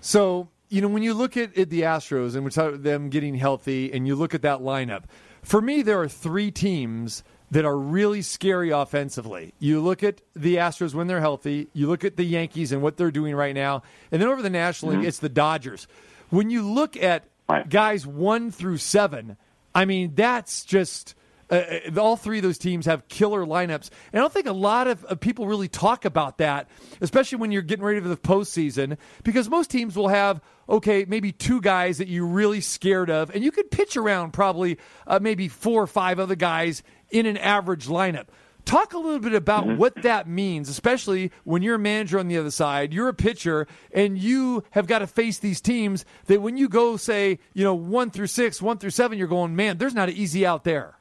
[0.00, 3.10] So you know, when you look at, at the Astros and we talk about them
[3.10, 5.04] getting healthy, and you look at that lineup,
[5.42, 9.52] for me, there are three teams that are really scary offensively.
[9.58, 12.96] You look at the Astros when they're healthy, you look at the Yankees and what
[12.96, 15.08] they're doing right now, and then over the National League, mm-hmm.
[15.08, 15.88] it's the Dodgers.
[16.30, 17.24] When you look at
[17.68, 19.36] guys one through seven,
[19.74, 21.14] I mean, that's just.
[21.50, 23.90] Uh, uh, all three of those teams have killer lineups.
[24.12, 26.68] And I don't think a lot of, of people really talk about that,
[27.00, 31.32] especially when you're getting ready for the postseason, because most teams will have, okay, maybe
[31.32, 35.48] two guys that you're really scared of, and you could pitch around probably uh, maybe
[35.48, 38.26] four or five other guys in an average lineup.
[38.66, 42.36] Talk a little bit about what that means, especially when you're a manager on the
[42.36, 46.56] other side, you're a pitcher, and you have got to face these teams that when
[46.56, 49.94] you go, say, you know, one through six, one through seven, you're going, man, there's
[49.94, 50.99] not an easy out there.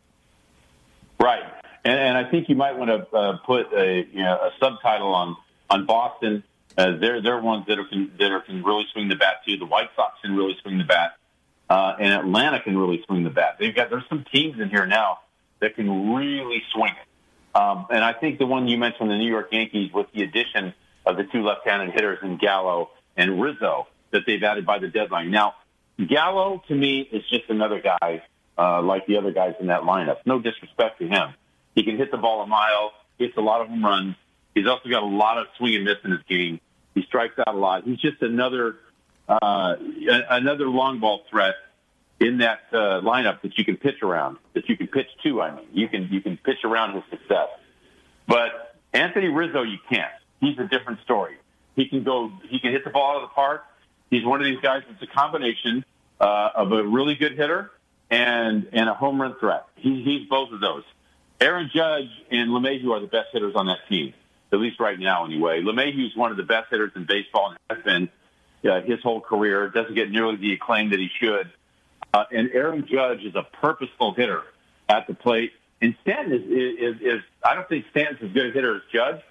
[1.21, 1.43] Right,
[1.83, 5.13] and, and I think you might want to uh, put a you know a subtitle
[5.13, 5.35] on
[5.69, 6.43] on Boston.
[6.77, 9.57] Uh, they're they're ones that are can, that are, can really swing the bat too.
[9.57, 11.17] The White Sox can really swing the bat,
[11.69, 13.57] uh, and Atlanta can really swing the bat.
[13.59, 15.19] They've got there's some teams in here now
[15.59, 17.57] that can really swing it.
[17.59, 20.73] Um, and I think the one you mentioned, the New York Yankees, with the addition
[21.05, 25.31] of the two left-handed hitters in Gallo and Rizzo that they've added by the deadline.
[25.31, 25.55] Now,
[26.07, 28.23] Gallo to me is just another guy
[28.57, 30.17] uh, like the other guys in that lineup.
[30.25, 31.33] No disrespect to him.
[31.75, 34.15] He can hit the ball a mile, hits a lot of home runs.
[34.53, 36.59] He's also got a lot of swing and miss in his game.
[36.95, 37.83] He strikes out a lot.
[37.85, 38.77] He's just another
[39.27, 39.75] uh,
[40.29, 41.55] another long ball threat
[42.19, 45.41] in that uh, lineup that you can pitch around, that you can pitch to.
[45.41, 47.47] I mean, you can you can pitch around his success.
[48.27, 50.11] But Anthony Rizzo, you can't.
[50.41, 51.37] He's a different story.
[51.75, 52.31] He can go.
[52.49, 53.63] He can hit the ball out of the park.
[54.09, 55.85] He's one of these guys that's a combination
[56.19, 57.71] uh, of a really good hitter
[58.09, 59.65] and and a home run threat.
[59.75, 60.83] He, he's both of those.
[61.41, 64.13] Aaron Judge and LeMahieu are the best hitters on that team,
[64.51, 65.61] at least right now, anyway.
[65.61, 68.09] LeMahieu's one of the best hitters in baseball and has been
[68.69, 69.69] uh, his whole career.
[69.69, 71.49] Doesn't get nearly the acclaim that he should.
[72.13, 74.43] Uh, and Aaron Judge is a purposeful hitter
[74.89, 75.53] at the plate.
[75.81, 79.21] And Stanton is, is, is I don't think Stanton's as good a hitter as Judge,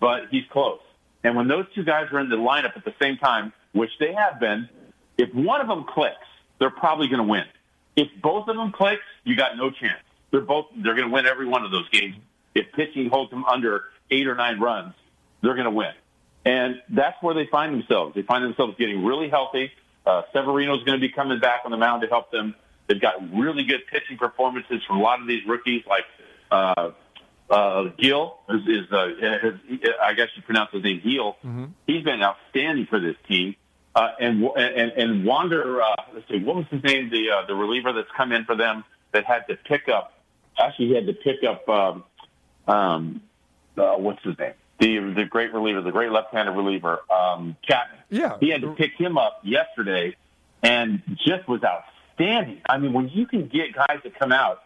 [0.00, 0.80] but he's close.
[1.22, 4.14] And when those two guys are in the lineup at the same time, which they
[4.14, 4.68] have been,
[5.18, 6.14] if one of them clicks,
[6.58, 7.44] they're probably going to win.
[7.98, 10.00] If both of them clicks, you got no chance.
[10.30, 12.14] They're both they're going to win every one of those games.
[12.54, 14.94] If pitching holds them under eight or nine runs,
[15.42, 15.92] they're going to win.
[16.44, 18.14] And that's where they find themselves.
[18.14, 19.72] They find themselves getting really healthy.
[20.06, 22.54] Uh, Severino's going to be coming back on the mound to help them.
[22.86, 26.04] They've got really good pitching performances from a lot of these rookies, like
[26.52, 26.92] uh,
[27.50, 31.36] uh, Gil is, is uh, is, I guess you pronounce his name Gil.
[31.88, 33.56] He's been outstanding for this team.
[33.98, 37.10] Uh, and and and Wander, uh, let's see, what was his name?
[37.10, 40.12] The uh, the reliever that's come in for them that had to pick up.
[40.56, 41.68] Actually, he had to pick up.
[41.68, 42.04] Um,
[42.68, 43.22] um,
[43.76, 44.52] uh, what's his name?
[44.78, 47.98] The the great reliever, the great left-handed reliever, um, Chapman.
[48.08, 48.36] Yeah.
[48.38, 50.14] he had to pick him up yesterday,
[50.62, 52.60] and just was outstanding.
[52.68, 54.62] I mean, when you can get guys to come out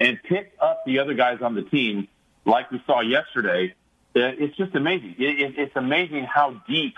[0.00, 2.08] and pick up the other guys on the team,
[2.44, 3.74] like we saw yesterday,
[4.16, 5.14] uh, it's just amazing.
[5.20, 6.96] It, it, it's amazing how deep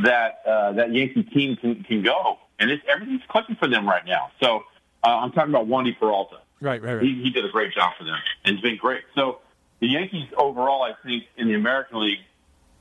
[0.00, 4.04] that uh, that Yankee team can, can go, and it's everything's clicking for them right
[4.04, 4.30] now.
[4.42, 4.64] So
[5.02, 6.36] uh, I'm talking about Wandy Peralta.
[6.60, 7.02] Right, right, right.
[7.02, 9.04] He, he did a great job for them, and it's been great.
[9.14, 9.40] So
[9.80, 12.20] the Yankees overall, I think, in the American League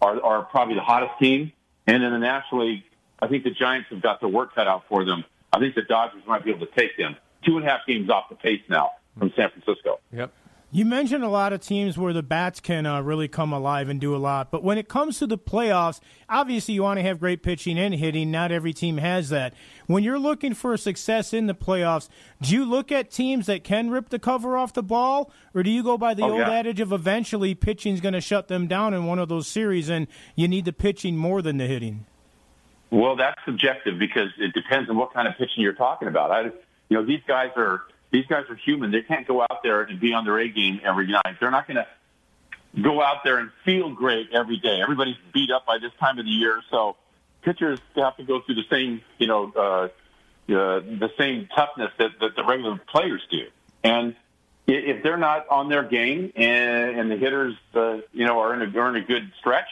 [0.02, 1.52] are, are probably the hottest team,
[1.88, 2.84] and in the National League,
[3.20, 5.24] I think the Giants have got their work cut out for them.
[5.52, 8.10] I think the Dodgers might be able to take them two and a half games
[8.10, 10.00] off the pace now from San Francisco.
[10.12, 10.32] Yep.
[10.76, 13.98] You mentioned a lot of teams where the bats can uh, really come alive and
[13.98, 17.22] do a lot, but when it comes to the playoffs, obviously you want to have
[17.22, 18.30] great pitching and hitting.
[18.30, 19.54] Not every team has that.
[19.88, 22.10] When you're looking for success in the playoffs,
[22.42, 25.70] do you look at teams that can rip the cover off the ball, or do
[25.70, 26.52] you go by the Oh, old yeah.
[26.52, 30.08] adage of eventually pitching's going to shut them down in one of those series, and
[30.36, 32.06] you need the pitching more than the hitting?
[32.92, 36.32] Well, that's subjective because it depends on what kind of pitching you're talking about.
[36.32, 36.42] I,
[36.90, 37.84] you know, these guys are
[38.16, 38.92] these guys are human.
[38.92, 41.36] They can't go out there and be on their A game every night.
[41.42, 44.80] They're not going to go out there and feel great every day.
[44.82, 46.96] Everybody's beat up by this time of the year, so
[47.42, 49.90] pitchers have to go through the same, you know, uh, uh,
[50.48, 53.48] the same toughness that, that the regular players do.
[53.84, 54.16] And
[54.66, 58.62] if they're not on their game and, and the hitters, uh, you know, are in
[58.62, 59.68] a, are in a good stretch,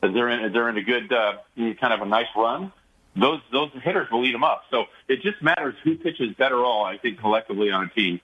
[0.00, 2.72] they're in, they're in a good, uh, kind of a nice run,
[3.20, 4.64] those those hitters will eat them up.
[4.70, 8.20] So it just matters who pitches better all, I think, collectively on a team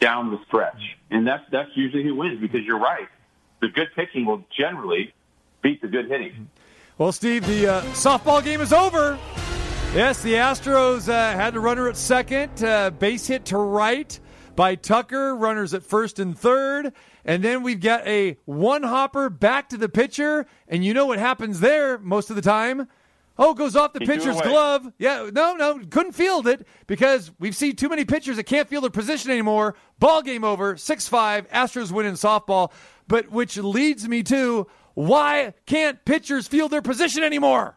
[0.00, 0.96] down the stretch.
[1.10, 3.08] And that's that's usually who wins because you're right.
[3.60, 5.12] The good pitching will generally
[5.62, 6.48] beat the good hitting.
[6.96, 9.18] Well, Steve, the uh, softball game is over.
[9.94, 14.18] Yes, the Astros uh, had a runner at second, uh, base hit to right
[14.54, 16.92] by Tucker, runners at first and third.
[17.24, 20.46] And then we've got a one hopper back to the pitcher.
[20.66, 22.88] And you know what happens there most of the time?
[23.38, 24.92] Oh, goes off the He pitcher's glove.
[24.98, 28.82] Yeah, no, no, couldn't field it because we've seen too many pitchers that can't field
[28.82, 29.76] their position anymore.
[30.00, 31.48] Ball game over, 6 5.
[31.50, 32.72] Astros win in softball.
[33.06, 37.76] But which leads me to why can't pitchers field their position anymore?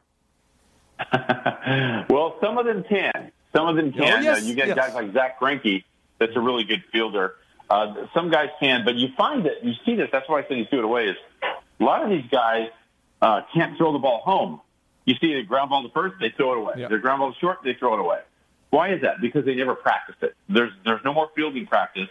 [2.09, 3.31] Well, some of them can.
[3.55, 4.01] Some of them can.
[4.01, 4.75] Oh, yes, uh, you get yes.
[4.75, 5.83] guys like Zack Greinke,
[6.19, 7.35] that's a really good fielder.
[7.69, 10.09] Uh, some guys can, but you find that you see this.
[10.11, 11.07] That's why I said he threw it away.
[11.07, 11.15] Is
[11.79, 12.69] a lot of these guys
[13.21, 14.59] uh, can't throw the ball home.
[15.05, 16.73] You see a ground ball to first, they throw it away.
[16.77, 16.87] Yeah.
[16.87, 18.19] Their ground ball to short, they throw it away.
[18.69, 19.19] Why is that?
[19.19, 20.35] Because they never practiced it.
[20.47, 22.07] There's there's no more fielding practice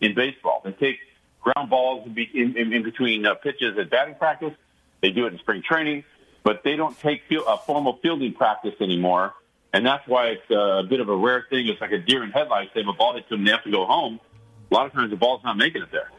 [0.00, 0.60] in baseball.
[0.64, 0.98] They take
[1.40, 4.52] ground balls in, in, in, between uh, pitches at batting practice.
[5.00, 6.04] They do it in spring training,
[6.42, 9.34] but they don't take field, a formal fielding practice anymore.
[9.72, 11.66] And that's why it's a bit of a rare thing.
[11.66, 12.72] It's like a deer in headlights.
[12.74, 14.20] They have a ball hit to them, they have to go home.
[14.70, 16.10] A lot of times the ball's not making it there.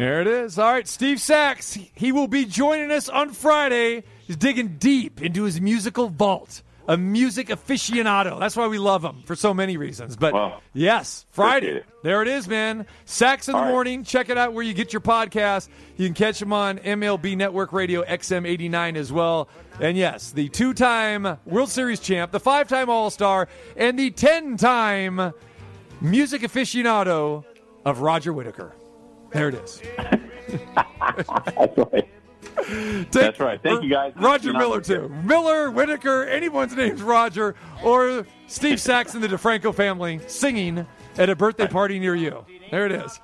[0.00, 0.58] There it is.
[0.58, 1.74] All right, Steve Sax.
[1.94, 4.02] He will be joining us on Friday.
[4.26, 6.62] He's digging deep into his musical vault.
[6.88, 8.40] A music aficionado.
[8.40, 10.16] That's why we love him for so many reasons.
[10.16, 11.68] But yes, Friday.
[11.76, 11.86] it.
[12.02, 12.86] There it is, man.
[13.04, 13.70] Sax in the All right.
[13.70, 14.02] morning.
[14.02, 15.68] Check it out where you get your podcast.
[15.98, 19.50] You can catch him on MLB Network Radio XM89 as well.
[19.80, 24.10] And yes, the two time World Series champ, the five time All Star, and the
[24.10, 25.34] 10 time
[26.00, 27.44] music aficionado
[27.84, 28.72] of Roger Whittaker.
[29.32, 29.80] There it is.
[30.76, 32.08] That's right.
[32.66, 33.60] Take- That's right.
[33.62, 34.12] Thank you, guys.
[34.16, 35.08] Roger Miller, too.
[35.24, 41.36] Miller, Whittaker, anyone's name's Roger, or Steve Sax and the DeFranco family singing at a
[41.36, 42.44] birthday party near you.
[42.70, 43.20] There it is.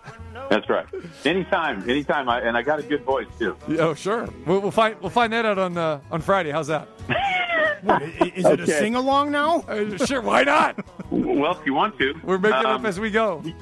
[0.50, 0.86] That's right.
[1.24, 2.28] Anytime, anytime.
[2.28, 3.56] I, and I got a good voice, too.
[3.78, 4.28] Oh, sure.
[4.46, 6.50] We'll, we'll find we'll find that out on uh, on Friday.
[6.50, 6.88] How's that?
[7.82, 8.72] What, i- is it a Okay.
[8.78, 9.60] sing along now?
[9.68, 10.20] Uh, sure.
[10.20, 10.84] Why not?
[11.10, 12.14] Well, if you want to.
[12.24, 13.42] We're making it Um, up as we go.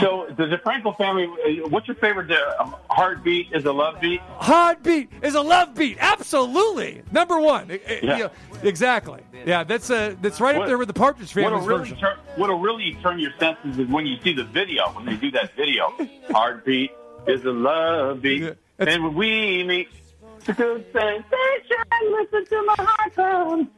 [0.00, 3.48] So, does the DeFranco family, uh, what's your favorite uh, heartbeat?
[3.52, 4.20] Is a love beat?
[4.38, 5.96] Heartbeat is a love beat.
[6.00, 7.68] Absolutely, number one.
[7.68, 8.16] Yeah.
[8.18, 8.28] yeah,
[8.62, 9.20] exactly.
[9.44, 11.98] Yeah, that's uh, that's right up What- there with the Partridge What'll Family's really, version.
[11.98, 15.30] turn, what'll really turn your senses is when you see the video, when they do
[15.32, 15.92] that video.
[16.30, 16.92] Heartbeat
[17.26, 18.42] is a love beat.
[18.42, 19.88] Yeah, it's- and when we meet,
[20.38, 21.84] it's a good sensation.
[22.10, 23.68] Listen to my heart.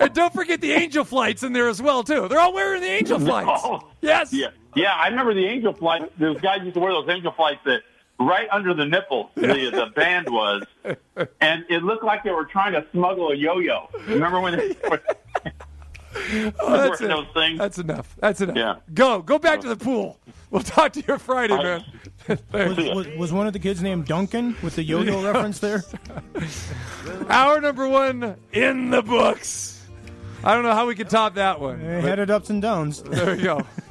[0.00, 2.28] And don't forget the angel flights in there as well too.
[2.28, 3.62] They're all wearing the angel flights.
[3.64, 3.88] Oh.
[4.02, 4.32] Yes.
[4.32, 4.92] Yeah, yeah.
[4.94, 6.06] I remember the angel flights.
[6.18, 7.82] Those guys used to wear those angel flights that
[8.20, 10.64] right under the nipple the the band was,
[11.40, 13.88] and it looked like they were trying to smuggle a yo-yo.
[14.06, 14.74] Remember when they
[16.16, 17.08] Oh, that's, it.
[17.08, 17.26] those
[17.58, 18.16] that's enough.
[18.20, 18.56] That's enough.
[18.56, 18.76] Yeah.
[18.92, 19.20] Go.
[19.20, 20.18] Go back to the pool.
[20.50, 21.84] We'll talk to you Friday, man.
[22.52, 25.82] Was, was, was one of the kids named Duncan with the yo-yo reference there?
[27.28, 29.86] Hour number one in the books.
[30.42, 31.82] I don't know how we can top that one.
[31.82, 33.02] They but had it ups and downs.
[33.02, 33.66] there you go.